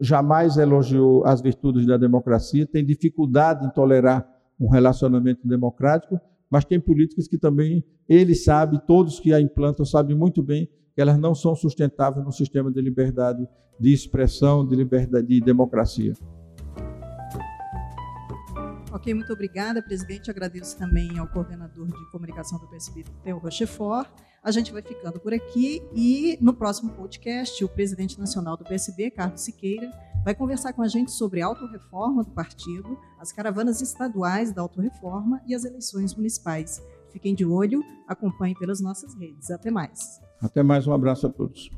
jamais 0.00 0.56
elogiou 0.56 1.24
as 1.24 1.40
virtudes 1.40 1.86
da 1.86 1.96
democracia, 1.96 2.66
tem 2.66 2.84
dificuldade 2.84 3.66
em 3.66 3.70
tolerar 3.70 4.28
um 4.60 4.68
relacionamento 4.68 5.46
democrático, 5.46 6.20
mas 6.50 6.64
tem 6.64 6.78
políticas 6.78 7.26
que 7.26 7.38
também 7.38 7.82
ele 8.08 8.34
sabe, 8.34 8.80
todos 8.86 9.18
que 9.18 9.32
a 9.32 9.40
implantam 9.40 9.84
sabem 9.84 10.16
muito 10.16 10.42
bem 10.42 10.68
que 10.94 11.00
elas 11.00 11.18
não 11.18 11.34
são 11.34 11.54
sustentáveis 11.54 12.24
no 12.24 12.32
sistema 12.32 12.70
de 12.70 12.80
liberdade 12.80 13.48
de 13.80 13.92
expressão, 13.92 14.66
de 14.66 14.76
liberdade 14.76 15.26
de 15.26 15.40
democracia. 15.40 16.12
Ok, 18.92 19.14
muito 19.14 19.32
obrigada, 19.32 19.82
presidente. 19.82 20.30
Agradeço 20.30 20.78
também 20.78 21.18
ao 21.18 21.26
coordenador 21.26 21.86
de 21.86 22.10
comunicação 22.10 22.58
do 22.58 22.68
PSB, 22.68 23.04
Theo 23.24 23.38
Rochefort. 23.38 24.10
A 24.42 24.50
gente 24.50 24.72
vai 24.72 24.82
ficando 24.82 25.20
por 25.20 25.32
aqui 25.32 25.80
e 25.94 26.36
no 26.40 26.52
próximo 26.52 26.90
podcast, 26.90 27.64
o 27.64 27.68
presidente 27.68 28.18
nacional 28.18 28.56
do 28.56 28.64
PSB, 28.64 29.12
Carlos 29.12 29.42
Siqueira, 29.42 29.88
vai 30.24 30.34
conversar 30.34 30.72
com 30.72 30.82
a 30.82 30.88
gente 30.88 31.12
sobre 31.12 31.40
a 31.40 31.46
autorreforma 31.46 32.24
do 32.24 32.32
partido, 32.32 32.98
as 33.20 33.30
caravanas 33.30 33.80
estaduais 33.80 34.52
da 34.52 34.60
autorreforma 34.60 35.40
e 35.46 35.54
as 35.54 35.64
eleições 35.64 36.12
municipais. 36.16 36.82
Fiquem 37.12 37.36
de 37.36 37.46
olho, 37.46 37.84
acompanhem 38.08 38.56
pelas 38.56 38.80
nossas 38.80 39.14
redes. 39.14 39.48
Até 39.48 39.70
mais. 39.70 40.20
Até 40.40 40.60
mais, 40.60 40.88
um 40.88 40.92
abraço 40.92 41.28
a 41.28 41.30
todos. 41.30 41.70